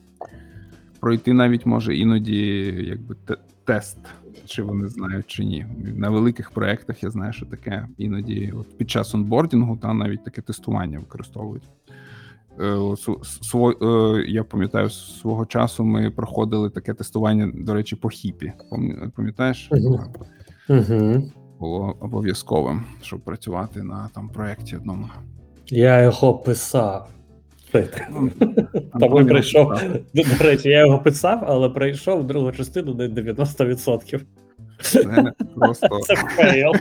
[1.00, 2.46] пройти навіть може іноді
[2.88, 3.16] якби
[3.64, 3.98] тест,
[4.46, 5.66] чи вони знають чи ні.
[5.96, 10.42] На великих проєктах я знаю, що таке іноді, от під час онбордінгу, та навіть таке
[10.42, 11.68] тестування використовують.
[12.60, 18.52] Е, е, Я пам'ятаю, свого часу ми проходили таке тестування, до речі, по хіпі.
[19.16, 19.70] Пам'ятаєш?
[20.68, 21.22] Угу.
[21.60, 25.08] було обов'язковим, щоб працювати на там проєкті одному.
[25.66, 27.08] я його писав.
[28.10, 28.30] Ну,
[29.00, 29.72] Тому прийшов.
[30.14, 34.20] До, до речі, я його писав, але пройшов другу частину на 90%.
[34.80, 36.72] Це просто Це fail.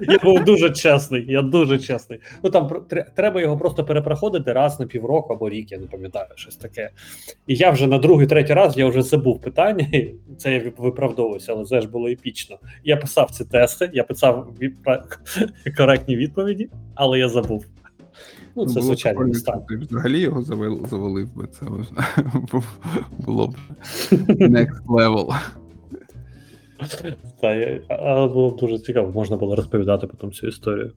[0.00, 2.20] Я був дуже чесний, я дуже чесний.
[2.42, 2.70] Ну там
[3.16, 6.90] треба його просто перепроходити раз на півроку або рік, я не пам'ятаю, щось таке.
[7.46, 10.82] І я вже на другий, третій раз я вже забув питання, і це я вип-
[10.82, 12.58] виправдовувався, але це ж було епічно.
[12.84, 14.54] Я писав ці тести, я писав
[15.76, 17.66] коректні відповіді, але я забув.
[18.56, 19.62] Ну, це звичайно стан.
[19.90, 21.46] взагалі його завалив би.
[21.46, 21.66] Це
[23.18, 23.54] було б
[24.28, 25.34] next level.
[27.40, 30.92] Та, але було дуже цікаво, можна було розповідати потім цю історію.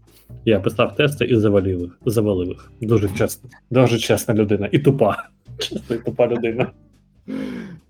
[0.45, 1.99] Я писав тести і завалив їх.
[2.05, 2.71] Завалив їх.
[2.81, 3.49] Дуже чесно.
[3.71, 4.69] Дуже чесна людина.
[4.71, 5.23] І тупа.
[5.57, 6.71] Чесно, і тупа людина.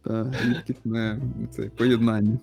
[0.04, 0.32] Та
[1.52, 2.38] це поєднання.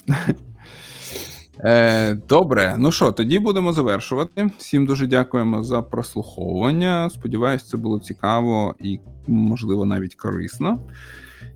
[1.60, 4.50] Е, добре, ну що, тоді будемо завершувати.
[4.58, 7.10] Всім дуже дякуємо за прослуховування.
[7.10, 10.78] Сподіваюсь, це було цікаво і, можливо, навіть корисно.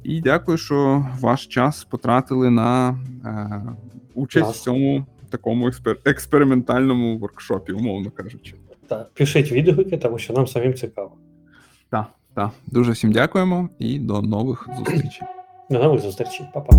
[0.03, 3.63] І дякую, що ваш час потратили на е,
[4.15, 4.57] участь Клас.
[4.59, 8.55] в цьому такому експер- експериментальному воркшопі, умовно кажучи.
[8.89, 11.11] Так, пишіть відгуки, тому що нам самим цікаво.
[11.91, 12.51] Так, так.
[12.67, 15.29] Дуже всім дякуємо і до нових зустрічей.
[15.71, 16.77] До нових зустрічей, Па-па.